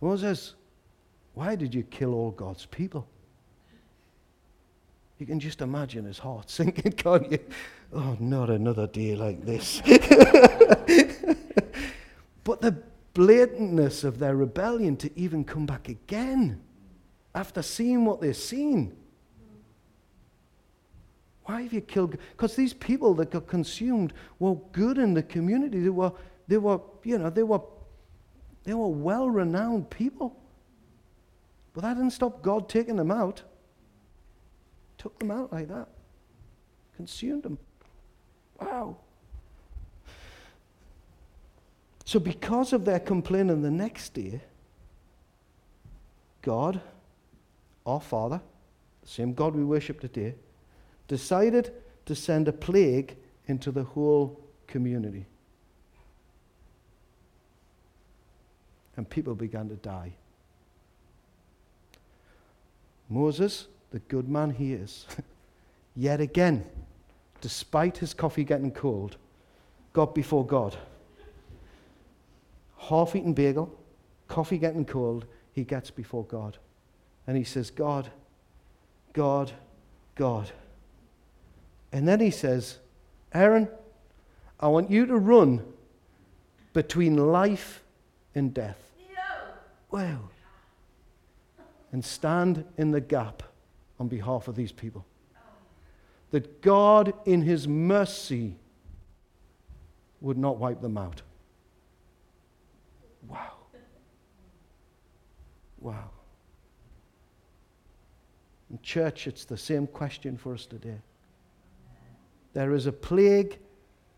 Moses, 0.00 0.54
why 1.34 1.54
did 1.54 1.74
you 1.74 1.82
kill 1.82 2.14
all 2.14 2.30
God's 2.30 2.66
people? 2.66 3.06
You 5.18 5.26
can 5.26 5.40
just 5.40 5.60
imagine 5.62 6.04
his 6.04 6.18
heart 6.18 6.50
sinking, 6.56 6.92
can't 6.92 7.30
you? 7.32 7.38
Oh, 7.92 8.16
not 8.20 8.50
another 8.50 8.86
day 8.86 9.14
like 9.16 9.44
this. 9.44 9.80
but 12.44 12.60
the 12.60 12.76
blatantness 13.14 14.04
of 14.04 14.18
their 14.18 14.36
rebellion 14.36 14.96
to 14.98 15.10
even 15.18 15.44
come 15.44 15.64
back 15.64 15.88
again 15.88 16.60
after 17.34 17.62
seeing 17.62 18.04
what 18.04 18.20
they've 18.20 18.36
seen. 18.36 18.94
Why 21.46 21.62
have 21.62 21.72
you 21.72 21.80
killed? 21.80 22.16
Because 22.32 22.56
these 22.56 22.74
people 22.74 23.14
that 23.14 23.30
got 23.30 23.46
consumed 23.46 24.12
were 24.40 24.56
good 24.72 24.98
in 24.98 25.14
the 25.14 25.22
community. 25.22 25.80
They 25.80 25.88
were, 25.88 26.12
they 26.48 26.58
were, 26.58 26.80
you 27.04 27.18
know, 27.18 27.30
they 27.30 27.44
were, 27.44 27.60
they 28.64 28.74
were 28.74 28.88
well-renowned 28.88 29.88
people. 29.88 30.36
But 31.72 31.82
that 31.82 31.94
didn't 31.94 32.10
stop 32.10 32.42
God 32.42 32.68
taking 32.68 32.96
them 32.96 33.12
out. 33.12 33.42
Took 34.98 35.18
them 35.20 35.30
out 35.30 35.52
like 35.52 35.68
that. 35.68 35.88
Consumed 36.96 37.44
them. 37.44 37.58
Wow. 38.60 38.96
So, 42.04 42.18
because 42.18 42.72
of 42.72 42.84
their 42.84 42.98
complaining 42.98 43.62
the 43.62 43.70
next 43.70 44.14
day, 44.14 44.40
God, 46.42 46.80
our 47.84 48.00
Father, 48.00 48.40
the 49.02 49.08
same 49.08 49.32
God 49.32 49.54
we 49.54 49.64
worship 49.64 50.00
today, 50.00 50.34
decided 51.08 51.72
to 52.06 52.14
send 52.14 52.48
a 52.48 52.52
plague 52.52 53.16
into 53.46 53.70
the 53.70 53.84
whole 53.84 54.40
community. 54.66 55.26
And 58.96 59.08
people 59.08 59.34
began 59.34 59.68
to 59.68 59.74
die. 59.76 60.12
Moses, 63.08 63.68
the 63.90 63.98
good 64.00 64.28
man 64.28 64.50
he 64.50 64.72
is, 64.72 65.06
yet 65.96 66.20
again, 66.20 66.64
despite 67.40 67.98
his 67.98 68.14
coffee 68.14 68.44
getting 68.44 68.72
cold, 68.72 69.16
got 69.92 70.14
before 70.14 70.44
God. 70.44 70.76
Half 72.78 73.14
eaten 73.14 73.32
bagel, 73.32 73.72
coffee 74.28 74.58
getting 74.58 74.84
cold, 74.84 75.26
he 75.52 75.64
gets 75.64 75.90
before 75.90 76.24
God. 76.24 76.58
And 77.26 77.36
he 77.36 77.44
says, 77.44 77.70
God, 77.70 78.10
God, 79.12 79.52
God. 80.14 80.50
And 81.92 82.06
then 82.06 82.20
he 82.20 82.30
says, 82.30 82.78
Aaron, 83.32 83.68
I 84.58 84.68
want 84.68 84.90
you 84.90 85.06
to 85.06 85.16
run 85.16 85.62
between 86.72 87.16
life 87.16 87.82
and 88.34 88.52
death. 88.52 88.78
Wow. 89.90 90.28
And 91.92 92.04
stand 92.04 92.64
in 92.76 92.90
the 92.90 93.00
gap 93.00 93.42
on 93.98 94.08
behalf 94.08 94.48
of 94.48 94.56
these 94.56 94.72
people. 94.72 95.06
That 96.32 96.60
God, 96.60 97.14
in 97.24 97.42
his 97.42 97.68
mercy, 97.68 98.56
would 100.20 100.36
not 100.36 100.58
wipe 100.58 100.80
them 100.80 100.98
out. 100.98 101.22
Wow. 103.28 103.52
Wow. 105.80 106.10
In 108.70 108.80
church, 108.82 109.26
it's 109.26 109.44
the 109.44 109.56
same 109.56 109.86
question 109.86 110.36
for 110.36 110.52
us 110.52 110.66
today. 110.66 110.98
There 112.56 112.72
is 112.72 112.86
a 112.86 112.92
plague 112.92 113.58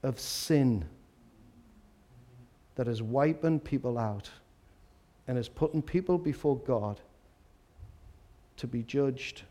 of 0.05 0.21
sin 0.21 0.85
that 2.77 2.87
is 2.87 3.03
wiping 3.03 3.59
people 3.59 3.99
out 3.99 4.31
and 5.27 5.37
is 5.37 5.49
putting 5.49 5.83
people 5.83 6.19
before 6.19 6.57
God 6.59 7.01
to 8.59 8.69
be 8.69 8.85
judged. 8.85 9.43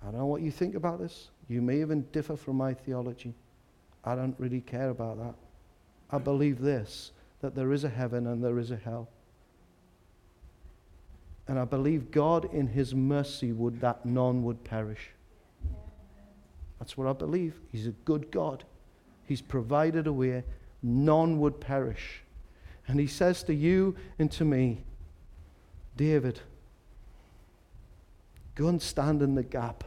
I 0.00 0.06
don't 0.06 0.20
know 0.20 0.24
what 0.24 0.40
you 0.40 0.50
think 0.50 0.76
about 0.76 0.98
this. 0.98 1.28
You 1.46 1.60
may 1.60 1.82
even 1.82 2.06
differ 2.10 2.36
from 2.36 2.56
my 2.56 2.72
theology. 2.72 3.34
I 4.02 4.14
don't 4.14 4.34
really 4.38 4.62
care 4.62 4.88
about 4.88 5.18
that. 5.18 5.34
I 6.08 6.16
believe 6.16 6.58
this 6.58 7.12
that 7.42 7.54
there 7.54 7.74
is 7.74 7.84
a 7.84 7.90
heaven 7.90 8.28
and 8.28 8.42
there 8.42 8.58
is 8.58 8.70
a 8.70 8.76
hell. 8.76 9.10
And 11.48 11.58
I 11.58 11.66
believe 11.66 12.10
God, 12.10 12.48
in 12.54 12.66
His 12.66 12.94
mercy, 12.94 13.52
would 13.52 13.78
that 13.82 14.06
none 14.06 14.42
would 14.42 14.64
perish. 14.64 15.10
That's 16.82 16.98
what 16.98 17.06
I 17.06 17.12
believe. 17.12 17.60
He's 17.70 17.86
a 17.86 17.92
good 17.92 18.32
God. 18.32 18.64
He's 19.24 19.40
provided 19.40 20.08
a 20.08 20.12
way 20.12 20.42
none 20.82 21.38
would 21.38 21.60
perish. 21.60 22.24
And 22.88 22.98
he 22.98 23.06
says 23.06 23.44
to 23.44 23.54
you 23.54 23.94
and 24.18 24.28
to 24.32 24.44
me, 24.44 24.82
David, 25.96 26.40
go 28.56 28.66
and 28.66 28.82
stand 28.82 29.22
in 29.22 29.36
the 29.36 29.44
gap 29.44 29.84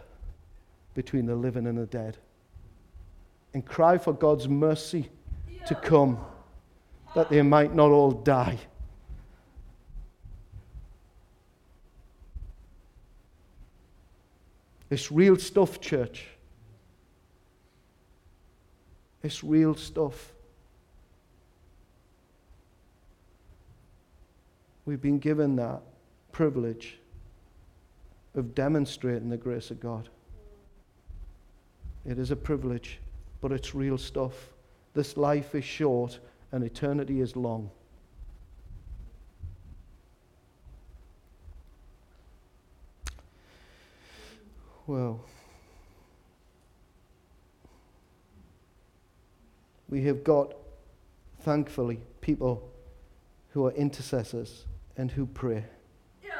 between 0.93 1.25
the 1.25 1.35
living 1.35 1.67
and 1.67 1.77
the 1.77 1.85
dead 1.85 2.15
and 3.53 3.65
cry 3.65 3.97
for 3.97 4.13
God's 4.13 4.47
mercy 4.47 5.09
to 5.67 5.75
come 5.75 6.17
that 7.13 7.29
they 7.29 7.41
might 7.41 7.75
not 7.75 7.91
all 7.91 8.11
die. 8.11 8.57
It's 14.89 15.11
real 15.11 15.35
stuff, 15.35 15.81
church. 15.81 16.27
It's 19.25 19.43
real 19.43 19.73
stuff. 19.73 20.33
We've 24.85 25.01
been 25.01 25.17
given 25.17 25.55
that 25.55 25.81
privilege 26.31 26.99
of 28.35 28.53
demonstrating 28.53 29.29
the 29.29 29.37
grace 29.37 29.71
of 29.71 29.79
God. 29.79 30.09
It 32.05 32.19
is 32.19 32.29
a 32.29 32.35
privilege, 32.35 32.99
but 33.41 33.51
it's 33.51 33.73
real 33.73 33.97
stuff. 33.97 34.53
This 34.93 35.17
life 35.17 35.55
is 35.55 35.65
short 35.65 36.19
and 36.51 36.63
eternity 36.63 37.19
is 37.19 37.35
long. 37.35 37.71
Well, 44.85 45.19
we 49.89 50.03
have 50.03 50.23
got, 50.23 50.53
thankfully, 51.41 51.99
people 52.21 52.71
who 53.49 53.65
are 53.65 53.71
intercessors 53.71 54.65
and 54.97 55.11
who 55.11 55.25
pray. 55.25 55.63
Yeah. 56.23 56.31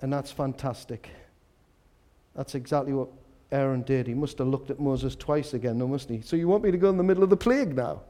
And 0.00 0.12
that's 0.12 0.30
fantastic. 0.30 1.10
That's 2.34 2.54
exactly 2.54 2.92
what 2.92 3.08
Aaron 3.52 3.82
did. 3.82 4.06
He 4.06 4.14
must 4.14 4.38
have 4.38 4.46
looked 4.46 4.70
at 4.70 4.78
Moses 4.78 5.16
twice 5.16 5.54
again, 5.54 5.78
no, 5.78 5.88
mustn't 5.88 6.14
he? 6.14 6.26
So 6.26 6.36
you 6.36 6.48
want 6.48 6.62
me 6.62 6.70
to 6.70 6.78
go 6.78 6.88
in 6.90 6.96
the 6.96 7.02
middle 7.02 7.22
of 7.22 7.30
the 7.30 7.36
plague 7.36 7.74
now? 7.74 8.02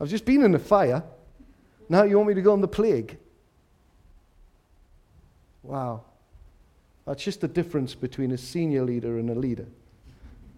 I've 0.00 0.08
just 0.08 0.24
been 0.24 0.42
in 0.42 0.52
the 0.52 0.58
fire. 0.58 1.02
Now 1.88 2.02
you 2.02 2.16
want 2.16 2.28
me 2.28 2.34
to 2.34 2.42
go 2.42 2.54
in 2.54 2.60
the 2.60 2.68
plague? 2.68 3.16
Wow. 5.62 6.02
That's 7.06 7.22
just 7.22 7.40
the 7.40 7.48
difference 7.48 7.94
between 7.94 8.32
a 8.32 8.38
senior 8.38 8.82
leader 8.82 9.18
and 9.18 9.30
a 9.30 9.34
leader. 9.34 9.66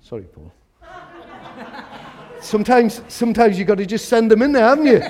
Sorry, 0.03 0.25
Paul. 0.25 0.53
Sometimes, 2.41 3.03
sometimes 3.09 3.59
you've 3.59 3.69
got 3.69 3.79
to 3.79 3.87
just 3.87 4.09
send 4.09 4.31
them 4.31 4.43
in 4.43 4.53
there, 4.53 4.65
haven't 4.65 4.87
you? 4.87 5.01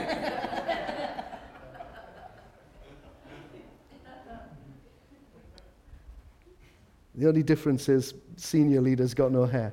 the 7.15 7.29
only 7.29 7.43
difference 7.43 7.89
is 7.89 8.15
senior 8.37 8.81
leaders 8.81 9.15
got 9.15 9.31
no 9.31 9.45
hair. 9.45 9.73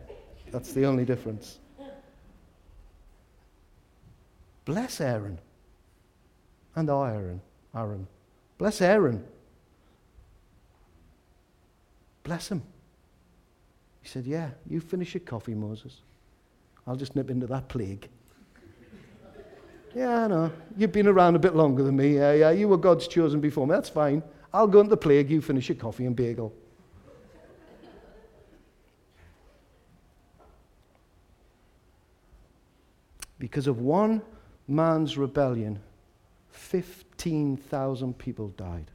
That's 0.52 0.74
the 0.74 0.86
only 0.86 1.06
difference. 1.06 1.60
Bless 4.66 5.02
Aaron. 5.02 5.40
And 6.76 6.90
Aaron. 6.90 7.42
Aaron. 7.74 8.08
Bless 8.58 8.82
Aaron. 8.82 9.24
Bless 12.24 12.50
him. 12.50 12.62
He 14.02 14.10
said, 14.10 14.26
Yeah, 14.26 14.50
you 14.70 14.82
finish 14.82 15.14
your 15.14 15.22
coffee, 15.22 15.56
Moses. 15.56 16.02
I'll 16.88 16.96
just 16.96 17.16
nip 17.16 17.30
into 17.30 17.46
that 17.48 17.68
plague. 17.68 18.08
yeah, 19.94 20.24
I 20.24 20.28
know. 20.28 20.52
You've 20.78 20.94
been 20.94 21.08
around 21.08 21.36
a 21.36 21.40
bit 21.40 21.54
longer 21.54 21.84
than 21.84 21.98
me. 21.98 22.16
Yeah, 22.16 22.32
yeah. 22.34 22.52
You 22.52 22.70
were 22.70 22.78
God's 22.78 23.08
chosen 23.08 23.42
before 23.42 23.68
me. 23.68 23.74
That's 23.74 23.90
fine. 23.90 24.24
I'll 24.54 24.68
go 24.68 24.80
into 24.80 24.92
the 24.92 24.98
plague. 24.98 25.30
You 25.30 25.42
finish 25.42 25.68
your 25.68 25.76
coffee 25.76 26.06
and 26.06 26.16
bagel. 26.16 26.54
Because 33.38 33.68
of 33.68 33.80
one 33.80 34.22
man's 34.68 35.18
rebellion, 35.18 35.80
15,000 36.52 38.18
people 38.18 38.48
died. 38.58 38.90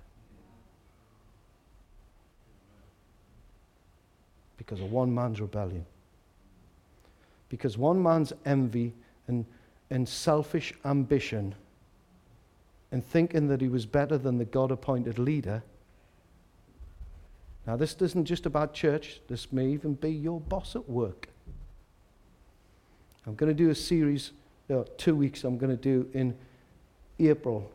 Because 4.56 4.80
of 4.80 4.90
one 4.90 5.14
man's 5.14 5.40
rebellion 5.40 5.84
because 7.52 7.76
one 7.76 8.02
man's 8.02 8.32
envy 8.46 8.94
and, 9.28 9.44
and 9.90 10.08
selfish 10.08 10.72
ambition 10.86 11.54
and 12.90 13.04
thinking 13.04 13.46
that 13.48 13.60
he 13.60 13.68
was 13.68 13.84
better 13.84 14.16
than 14.16 14.38
the 14.38 14.46
God 14.46 14.70
appointed 14.70 15.18
leader. 15.18 15.62
Now, 17.66 17.76
this 17.76 17.94
isn't 18.00 18.24
just 18.24 18.46
about 18.46 18.72
church, 18.72 19.20
this 19.28 19.52
may 19.52 19.68
even 19.68 19.92
be 19.92 20.10
your 20.10 20.40
boss 20.40 20.74
at 20.74 20.88
work. 20.88 21.28
I'm 23.26 23.34
going 23.34 23.54
to 23.54 23.54
do 23.54 23.68
a 23.68 23.74
series, 23.74 24.32
uh, 24.72 24.84
two 24.96 25.14
weeks, 25.14 25.44
I'm 25.44 25.58
going 25.58 25.76
to 25.76 25.82
do 25.82 26.08
in 26.14 26.34
April 27.18 27.70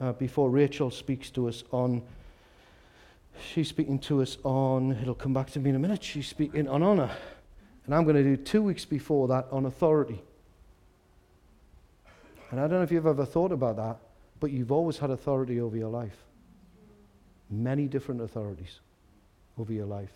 uh, 0.00 0.12
before 0.12 0.48
Rachel 0.48 0.92
speaks 0.92 1.28
to 1.30 1.48
us 1.48 1.64
on. 1.72 2.02
She's 3.52 3.68
speaking 3.68 3.98
to 4.00 4.22
us 4.22 4.38
on, 4.44 4.92
it'll 5.02 5.16
come 5.16 5.34
back 5.34 5.50
to 5.50 5.58
me 5.58 5.70
in 5.70 5.76
a 5.76 5.80
minute, 5.80 6.04
she's 6.04 6.28
speaking 6.28 6.68
on 6.68 6.84
honor. 6.84 7.10
And 7.88 7.94
I'm 7.94 8.04
going 8.04 8.16
to 8.16 8.22
do 8.22 8.36
two 8.36 8.60
weeks 8.60 8.84
before 8.84 9.28
that 9.28 9.46
on 9.50 9.64
authority. 9.64 10.20
And 12.50 12.60
I 12.60 12.64
don't 12.64 12.72
know 12.72 12.82
if 12.82 12.92
you've 12.92 13.06
ever 13.06 13.24
thought 13.24 13.50
about 13.50 13.76
that, 13.76 13.96
but 14.40 14.50
you've 14.50 14.70
always 14.70 14.98
had 14.98 15.08
authority 15.08 15.58
over 15.58 15.74
your 15.74 15.88
life. 15.88 16.18
Many 17.48 17.88
different 17.88 18.20
authorities 18.20 18.80
over 19.56 19.72
your 19.72 19.86
life. 19.86 20.12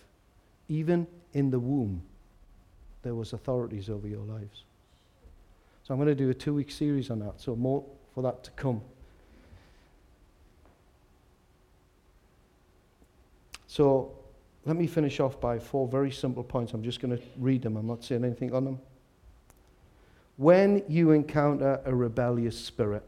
Even 0.68 1.06
in 1.32 1.50
the 1.50 1.58
womb, 1.58 2.02
there 3.04 3.14
was 3.14 3.32
authorities 3.32 3.88
over 3.88 4.06
your 4.06 4.20
lives. 4.20 4.64
So 5.84 5.94
I'm 5.94 5.98
going 5.98 6.08
to 6.08 6.14
do 6.14 6.28
a 6.28 6.34
two-week 6.34 6.70
series 6.70 7.08
on 7.08 7.20
that. 7.20 7.40
So 7.40 7.56
more 7.56 7.82
for 8.14 8.22
that 8.22 8.44
to 8.44 8.50
come. 8.50 8.82
So 13.66 14.12
let 14.64 14.76
me 14.76 14.86
finish 14.86 15.18
off 15.18 15.40
by 15.40 15.58
four 15.58 15.88
very 15.88 16.10
simple 16.10 16.44
points. 16.44 16.72
I'm 16.72 16.82
just 16.82 17.00
going 17.00 17.16
to 17.16 17.22
read 17.38 17.62
them. 17.62 17.76
I'm 17.76 17.86
not 17.86 18.04
saying 18.04 18.24
anything 18.24 18.54
on 18.54 18.64
them. 18.64 18.80
When 20.36 20.82
you 20.88 21.10
encounter 21.10 21.80
a 21.84 21.94
rebellious 21.94 22.58
spirit, 22.58 23.02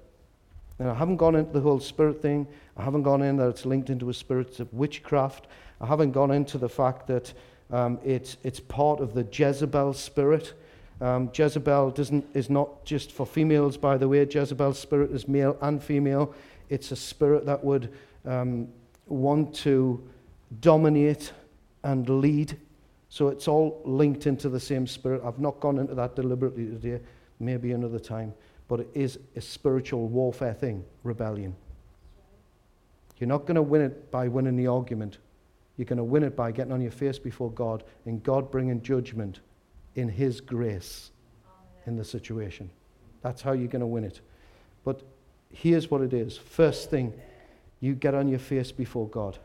and 0.79 0.91
I 0.91 0.95
haven't 0.95 1.17
gone 1.17 1.37
into 1.37 1.53
the 1.53 1.61
whole 1.61 1.81
spirit 1.81 2.21
thing, 2.21 2.47
I 2.77 2.83
haven't 2.83 3.05
gone 3.05 3.23
in 3.23 3.37
that 3.37 3.49
it's 3.49 3.65
linked 3.65 3.89
into 3.89 4.11
a 4.11 4.15
spirit 4.15 4.59
of 4.59 4.73
witchcraft, 4.75 5.47
I 5.81 5.87
haven't 5.87 6.13
gone 6.13 6.33
into 6.33 6.59
the 6.59 6.69
fact 6.69 7.07
that 7.07 7.33
um, 7.71 7.99
it's, 8.05 8.37
it's 8.43 8.61
part 8.61 9.01
of 9.01 9.15
the 9.15 9.27
Jezebel 9.31 9.93
spirit. 9.95 10.53
Um, 11.01 11.31
Jezebel 11.33 11.91
doesn't, 11.91 12.25
is 12.35 12.51
not 12.51 12.85
just 12.85 13.13
for 13.13 13.27
females, 13.27 13.77
by 13.77 13.97
the 13.97 14.09
way. 14.09 14.25
Jezebel's 14.25 14.79
spirit 14.79 15.11
is 15.13 15.27
male 15.27 15.57
and 15.61 15.83
female. 15.83 16.35
It's 16.69 16.93
a 16.93 16.97
spirit 16.97 17.47
that 17.47 17.65
would 17.65 17.93
um, 18.25 18.69
want 19.07 19.55
to 19.57 20.03
dominate 20.61 21.33
and 21.85 22.09
lead. 22.09 22.59
So 23.09 23.29
it's 23.29 23.47
all 23.47 23.81
linked 23.85 24.27
into 24.27 24.49
the 24.49 24.59
same 24.59 24.87
spirit. 24.89 25.23
I've 25.25 25.39
not 25.39 25.61
gone 25.61 25.79
into 25.79 25.95
that 25.95 26.17
deliberately 26.17 26.67
today, 26.67 27.01
maybe 27.39 27.71
another 27.73 28.01
time. 28.01 28.35
But 28.67 28.81
it 28.81 28.91
is 28.95 29.19
a 29.37 29.41
spiritual 29.41 30.09
warfare 30.09 30.55
thing, 30.55 30.85
rebellion. 31.05 31.55
You're 33.19 33.29
not 33.29 33.43
going 33.43 33.55
to 33.55 33.63
win 33.63 33.83
it 33.83 34.11
by 34.11 34.27
winning 34.27 34.57
the 34.57 34.67
argument. 34.67 35.19
You're 35.77 35.85
going 35.85 35.99
to 35.99 36.05
win 36.05 36.25
it 36.25 36.35
by 36.35 36.51
getting 36.51 36.73
on 36.73 36.81
your 36.81 36.91
face 36.91 37.19
before 37.19 37.51
God 37.53 37.85
and 38.07 38.23
God 38.23 38.51
bringing 38.51 38.83
judgment 38.83 39.41
in 39.95 40.09
His 40.09 40.41
grace 40.41 41.11
in 41.87 41.97
the 41.97 42.05
situation. 42.05 42.71
That's 43.23 43.43
how 43.43 43.53
you're 43.53 43.69
going 43.69 43.81
to 43.81 43.87
win 43.87 44.05
it. 44.05 44.21
But 44.85 45.03
here's 45.53 45.91
what 45.91 46.01
it 46.01 46.13
is 46.13 46.37
first 46.37 46.91
thing, 46.91 47.13
you 47.81 47.95
get 47.95 48.15
on 48.15 48.29
your 48.29 48.39
face 48.39 48.73
before 48.73 49.09
God. 49.09 49.39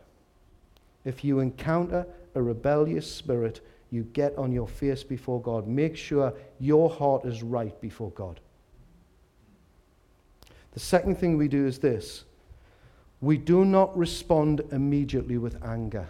If 1.05 1.23
you 1.23 1.39
encounter 1.39 2.05
a 2.39 2.41
rebellious 2.41 3.11
spirit, 3.11 3.61
you 3.91 4.03
get 4.13 4.35
on 4.37 4.51
your 4.51 4.67
face 4.67 5.03
before 5.03 5.41
God. 5.41 5.67
Make 5.67 5.95
sure 5.95 6.33
your 6.59 6.89
heart 6.89 7.25
is 7.25 7.43
right 7.43 7.79
before 7.81 8.11
God. 8.11 8.39
The 10.71 10.79
second 10.79 11.17
thing 11.17 11.37
we 11.37 11.47
do 11.47 11.67
is 11.67 11.79
this 11.79 12.23
we 13.21 13.37
do 13.37 13.65
not 13.65 13.95
respond 13.97 14.61
immediately 14.71 15.37
with 15.37 15.61
anger. 15.63 16.07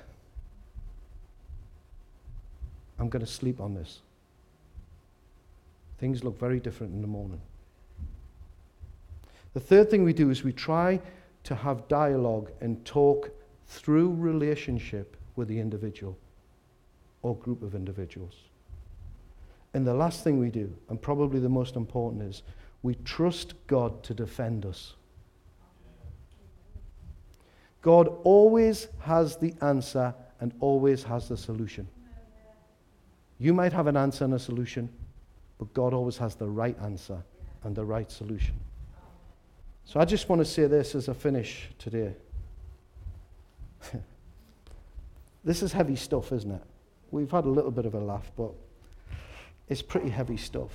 I'm 3.00 3.10
going 3.10 3.26
to 3.26 3.32
sleep 3.32 3.60
on 3.60 3.74
this. 3.74 4.00
Things 5.98 6.24
look 6.24 6.38
very 6.40 6.60
different 6.60 6.94
in 6.94 7.02
the 7.02 7.08
morning. 7.08 7.42
The 9.54 9.60
third 9.60 9.90
thing 9.90 10.04
we 10.04 10.14
do 10.14 10.30
is 10.30 10.44
we 10.44 10.54
try 10.54 11.02
to 11.46 11.56
have 11.56 11.88
dialogue 11.88 12.52
and 12.62 12.86
talk 12.86 13.32
through 13.66 14.14
relationship 14.14 15.16
with 15.40 15.48
the 15.48 15.58
individual 15.58 16.18
or 17.22 17.36
group 17.38 17.64
of 17.64 17.74
individuals. 17.74 18.36
And 19.74 19.88
the 19.88 19.94
last 19.94 20.22
thing 20.24 20.38
we 20.38 20.50
do, 20.50 20.76
and 20.90 21.02
probably 21.02 21.40
the 21.40 21.50
most 21.50 21.78
important, 21.78 22.24
is 22.24 22.44
we 22.84 22.96
trust 23.06 23.54
God 23.66 24.04
to 24.04 24.14
defend 24.14 24.66
us. 24.66 24.96
God 27.82 28.10
always 28.26 28.90
has 29.00 29.38
the 29.38 29.54
answer 29.62 30.14
and 30.42 30.54
always 30.60 31.04
has 31.04 31.30
the 31.30 31.38
solution. 31.38 31.88
You 33.38 33.54
might 33.54 33.72
have 33.72 33.88
an 33.88 33.96
answer 33.96 34.26
and 34.26 34.34
a 34.34 34.40
solution, 34.40 34.90
but 35.58 35.74
God 35.74 35.94
always 35.94 36.18
has 36.18 36.36
the 36.36 36.50
right 36.50 36.78
answer 36.82 37.24
and 37.64 37.74
the 37.74 37.86
right 37.86 38.12
solution. 38.12 38.56
So 39.86 40.02
I 40.02 40.06
just 40.06 40.28
want 40.28 40.40
to 40.40 40.46
say 40.46 40.68
this 40.68 40.96
as 40.96 41.08
a 41.08 41.14
finish 41.14 41.70
today. 41.80 42.14
this 45.50 45.64
is 45.64 45.74
heavy 45.74 45.95
stuff, 45.95 46.32
isn't 46.32 46.52
it? 46.52 46.62
We've 47.10 47.32
had 47.32 47.45
a 47.45 47.50
little 47.50 47.72
bit 47.72 47.88
of 47.88 47.95
a 47.95 48.00
laugh, 48.00 48.32
but 48.38 48.52
it's 49.68 49.82
pretty 49.82 50.10
heavy 50.10 50.38
stuff. 50.38 50.70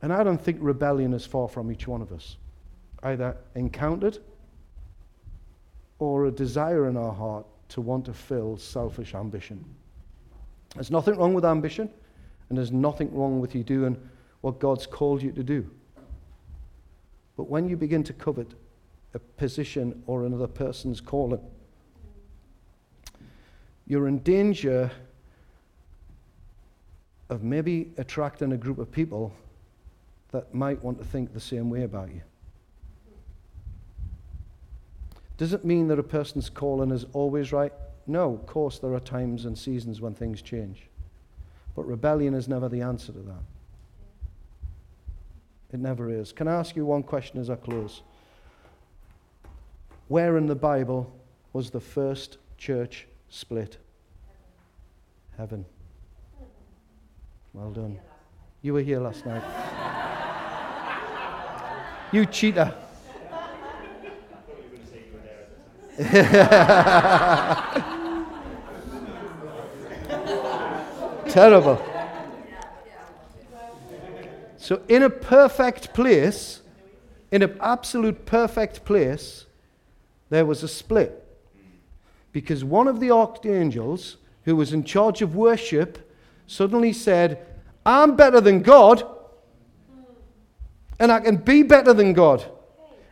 And 0.00 0.10
I 0.10 0.24
don't 0.24 0.40
think 0.40 0.56
rebellion 0.58 1.12
is 1.12 1.26
far 1.26 1.48
from 1.48 1.70
each 1.70 1.86
one 1.86 2.00
of 2.00 2.10
us, 2.12 2.38
either 3.02 3.36
encountered 3.54 4.16
or 5.98 6.24
a 6.24 6.30
desire 6.30 6.88
in 6.88 6.96
our 6.96 7.12
heart 7.12 7.44
to 7.68 7.82
want 7.82 8.06
to 8.06 8.14
fill 8.14 8.56
selfish 8.56 9.14
ambition. 9.14 9.62
There's 10.74 10.90
nothing 10.90 11.18
wrong 11.18 11.34
with 11.34 11.44
ambition, 11.44 11.90
and 12.48 12.56
there's 12.56 12.72
nothing 12.72 13.14
wrong 13.14 13.38
with 13.38 13.54
you 13.54 13.64
doing 13.64 13.98
what 14.40 14.58
God's 14.58 14.86
called 14.86 15.22
you 15.22 15.32
to 15.32 15.42
do. 15.42 15.68
But 17.36 17.50
when 17.50 17.68
you 17.68 17.76
begin 17.76 18.02
to 18.04 18.14
covet 18.14 18.48
a 19.12 19.18
position 19.18 20.02
or 20.06 20.24
another 20.24 20.46
person's 20.46 21.02
calling, 21.02 21.42
you're 23.92 24.08
in 24.08 24.20
danger 24.20 24.90
of 27.28 27.42
maybe 27.42 27.92
attracting 27.98 28.52
a 28.52 28.56
group 28.56 28.78
of 28.78 28.90
people 28.90 29.30
that 30.30 30.54
might 30.54 30.82
want 30.82 30.96
to 30.96 31.04
think 31.04 31.34
the 31.34 31.40
same 31.40 31.68
way 31.68 31.82
about 31.82 32.08
you. 32.08 32.22
Does 35.36 35.52
it 35.52 35.66
mean 35.66 35.88
that 35.88 35.98
a 35.98 36.02
person's 36.02 36.48
calling 36.48 36.90
is 36.90 37.04
always 37.12 37.52
right? 37.52 37.70
No, 38.06 38.32
of 38.32 38.46
course, 38.46 38.78
there 38.78 38.94
are 38.94 39.00
times 39.00 39.44
and 39.44 39.58
seasons 39.58 40.00
when 40.00 40.14
things 40.14 40.40
change. 40.40 40.88
But 41.76 41.86
rebellion 41.86 42.32
is 42.32 42.48
never 42.48 42.70
the 42.70 42.80
answer 42.80 43.12
to 43.12 43.18
that. 43.18 43.42
It 45.70 45.80
never 45.80 46.08
is. 46.08 46.32
Can 46.32 46.48
I 46.48 46.54
ask 46.54 46.76
you 46.76 46.86
one 46.86 47.02
question 47.02 47.38
as 47.38 47.50
I 47.50 47.56
close? 47.56 48.00
Where 50.08 50.38
in 50.38 50.46
the 50.46 50.54
Bible 50.54 51.14
was 51.52 51.68
the 51.68 51.80
first 51.80 52.38
church 52.56 53.06
split? 53.32 53.78
Heaven. 55.38 55.64
Well 57.54 57.70
done. 57.70 57.98
You 58.60 58.74
were 58.74 58.82
here 58.82 59.00
last 59.00 59.24
night. 59.24 59.42
you 62.12 62.26
cheater. 62.26 62.74
Terrible. 71.28 71.82
So, 74.58 74.82
in 74.88 75.02
a 75.02 75.10
perfect 75.10 75.94
place, 75.94 76.60
in 77.30 77.42
an 77.42 77.56
absolute 77.60 78.26
perfect 78.26 78.84
place, 78.84 79.46
there 80.28 80.44
was 80.44 80.62
a 80.62 80.68
split. 80.68 81.21
Because 82.32 82.64
one 82.64 82.88
of 82.88 82.98
the 82.98 83.10
archangels, 83.10 84.16
who 84.44 84.56
was 84.56 84.72
in 84.72 84.84
charge 84.84 85.22
of 85.22 85.36
worship, 85.36 86.10
suddenly 86.46 86.92
said, 86.92 87.46
I'm 87.84 88.16
better 88.16 88.40
than 88.40 88.62
God, 88.62 89.06
and 90.98 91.12
I 91.12 91.20
can 91.20 91.36
be 91.36 91.62
better 91.62 91.92
than 91.92 92.12
God. 92.12 92.44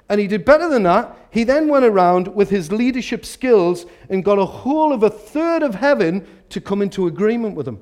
And 0.08 0.20
he 0.20 0.26
did 0.26 0.44
better 0.44 0.68
than 0.68 0.82
that. 0.84 1.16
He 1.30 1.44
then 1.44 1.68
went 1.68 1.84
around 1.84 2.34
with 2.34 2.50
his 2.50 2.72
leadership 2.72 3.24
skills 3.24 3.86
and 4.08 4.24
got 4.24 4.38
a 4.38 4.44
whole 4.44 4.92
of 4.92 5.02
a 5.02 5.10
third 5.10 5.62
of 5.62 5.76
heaven 5.76 6.26
to 6.48 6.60
come 6.60 6.82
into 6.82 7.06
agreement 7.06 7.54
with 7.54 7.68
him. 7.68 7.78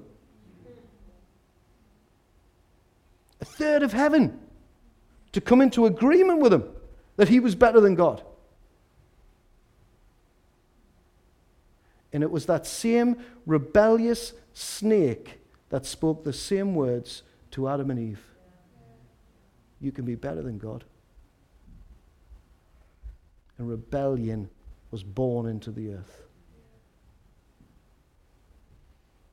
A 3.40 3.44
third 3.44 3.82
of 3.82 3.92
heaven 3.92 4.38
to 5.32 5.40
come 5.40 5.60
into 5.60 5.86
agreement 5.86 6.40
with 6.40 6.52
him 6.52 6.64
that 7.16 7.28
he 7.28 7.40
was 7.40 7.54
better 7.54 7.80
than 7.80 7.94
God. 7.94 8.22
And 12.12 12.22
it 12.22 12.30
was 12.30 12.46
that 12.46 12.66
same 12.66 13.16
rebellious 13.46 14.32
snake 14.54 15.40
that 15.68 15.84
spoke 15.84 16.24
the 16.24 16.32
same 16.32 16.74
words 16.74 17.22
to 17.52 17.68
Adam 17.68 17.90
and 17.90 17.98
Eve. 17.98 18.24
You 19.80 19.92
can 19.92 20.04
be 20.04 20.14
better 20.14 20.42
than 20.42 20.58
God 20.58 20.84
and 23.58 23.68
rebellion 23.68 24.48
was 24.90 25.02
born 25.02 25.46
into 25.46 25.70
the 25.70 25.94
earth. 25.94 26.22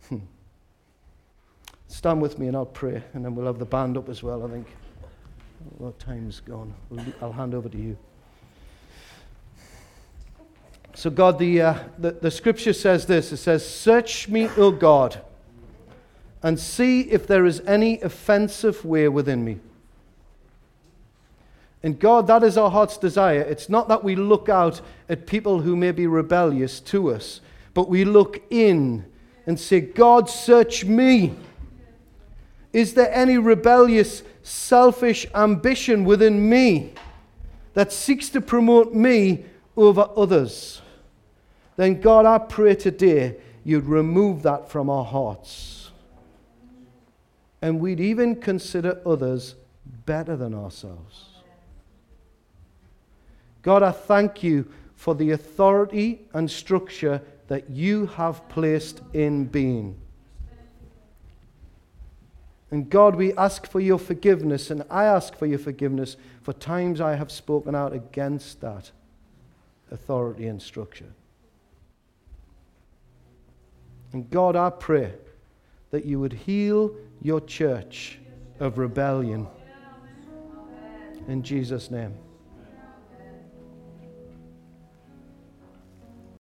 Hmm. 0.10 0.18
Stand 1.88 2.22
with 2.22 2.38
me 2.38 2.48
and 2.48 2.58
I'll 2.58 2.66
pray, 2.66 3.02
and 3.14 3.24
then 3.24 3.36
we'll 3.36 3.46
have 3.46 3.60
the 3.60 3.66
band 3.66 3.98
up 3.98 4.10
as 4.10 4.22
well, 4.22 4.46
I 4.46 4.50
think. 4.50 4.68
Well, 5.78 5.94
time's 5.94 6.42
gone. 6.42 6.74
I'll 7.22 7.32
hand 7.32 7.54
over 7.54 7.70
to 7.70 7.78
you. 7.78 7.98
So, 10.96 11.10
God, 11.10 11.40
the, 11.40 11.62
uh, 11.62 11.80
the, 11.98 12.12
the 12.12 12.32
scripture 12.32 12.72
says 12.72 13.06
this 13.06 13.34
it 13.34 13.38
says, 13.38 13.68
Search 13.68 14.30
me, 14.30 14.48
O 14.56 14.72
God, 14.72 15.22
and 16.42 16.58
see 16.58 17.02
if 17.02 17.28
there 17.28 17.46
is 17.46 17.60
any 17.68 18.00
offensive 18.00 18.86
way 18.86 19.10
within 19.10 19.44
me. 19.44 19.60
And 21.84 22.00
God, 22.00 22.28
that 22.28 22.44
is 22.44 22.58
our 22.58 22.72
heart's 22.72 22.98
desire. 22.98 23.42
It's 23.42 23.68
not 23.68 23.90
that 23.90 24.06
we 24.06 24.16
look 24.16 24.48
out 24.48 24.80
at 25.10 25.28
people 25.28 25.60
who 25.60 25.76
may 25.76 25.92
be 25.92 26.08
rebellious 26.08 26.80
to 26.80 27.12
us, 27.12 27.42
but 27.74 27.90
we 27.90 28.06
look 28.06 28.42
in 28.50 29.06
and 29.46 29.60
say, 29.60 29.82
God, 29.82 30.30
search 30.30 30.86
me. 30.86 31.36
Is 32.72 32.94
there 32.94 33.14
any 33.14 33.38
rebellious, 33.38 34.24
selfish 34.44 35.28
ambition 35.36 36.06
within 36.06 36.50
me 36.50 36.94
that 37.74 37.92
seeks 37.92 38.30
to 38.30 38.40
promote 38.40 38.94
me 38.94 39.44
over 39.76 40.10
others? 40.16 40.82
Then, 41.78 42.00
God, 42.00 42.26
I 42.26 42.38
pray 42.38 42.76
today 42.76 43.38
you'd 43.64 43.86
remove 43.86 44.44
that 44.44 44.70
from 44.70 44.90
our 44.90 45.04
hearts. 45.04 45.92
And 47.62 47.80
we'd 47.80 48.00
even 48.00 48.36
consider 48.36 49.02
others 49.06 49.56
better 50.06 50.38
than 50.38 50.54
ourselves. 50.54 51.26
God, 53.62 53.82
I 53.82 53.92
thank 53.92 54.44
you 54.44 54.72
for 54.96 55.16
the 55.16 55.32
authority 55.32 56.22
and 56.34 56.50
structure 56.50 57.22
that 57.48 57.70
you 57.70 58.06
have 58.06 58.48
placed 58.50 59.02
in 59.14 59.46
being. 59.46 59.98
And 62.72 62.90
God, 62.90 63.16
we 63.16 63.34
ask 63.34 63.68
for 63.68 63.80
your 63.80 64.00
forgiveness, 64.00 64.70
and 64.70 64.84
I 64.90 65.06
ask 65.06 65.36
for 65.36 65.46
your 65.46 65.60
forgiveness 65.60 66.18
for 66.44 66.54
times 66.54 67.02
I 67.02 67.16
have 67.16 67.32
spoken 67.32 67.76
out 67.76 67.94
against 67.94 68.62
that 68.62 68.92
authority 69.92 70.48
and 70.48 70.62
structure. 70.62 71.14
And 74.16 74.30
God, 74.30 74.56
I 74.56 74.70
pray 74.70 75.12
that 75.92 76.06
you 76.06 76.22
would 76.22 76.32
heal 76.32 76.96
your 77.22 77.42
church 77.42 78.18
of 78.62 78.78
rebellion. 78.78 79.46
In 81.28 81.44
Jesus' 81.44 81.92
name. 81.92 82.14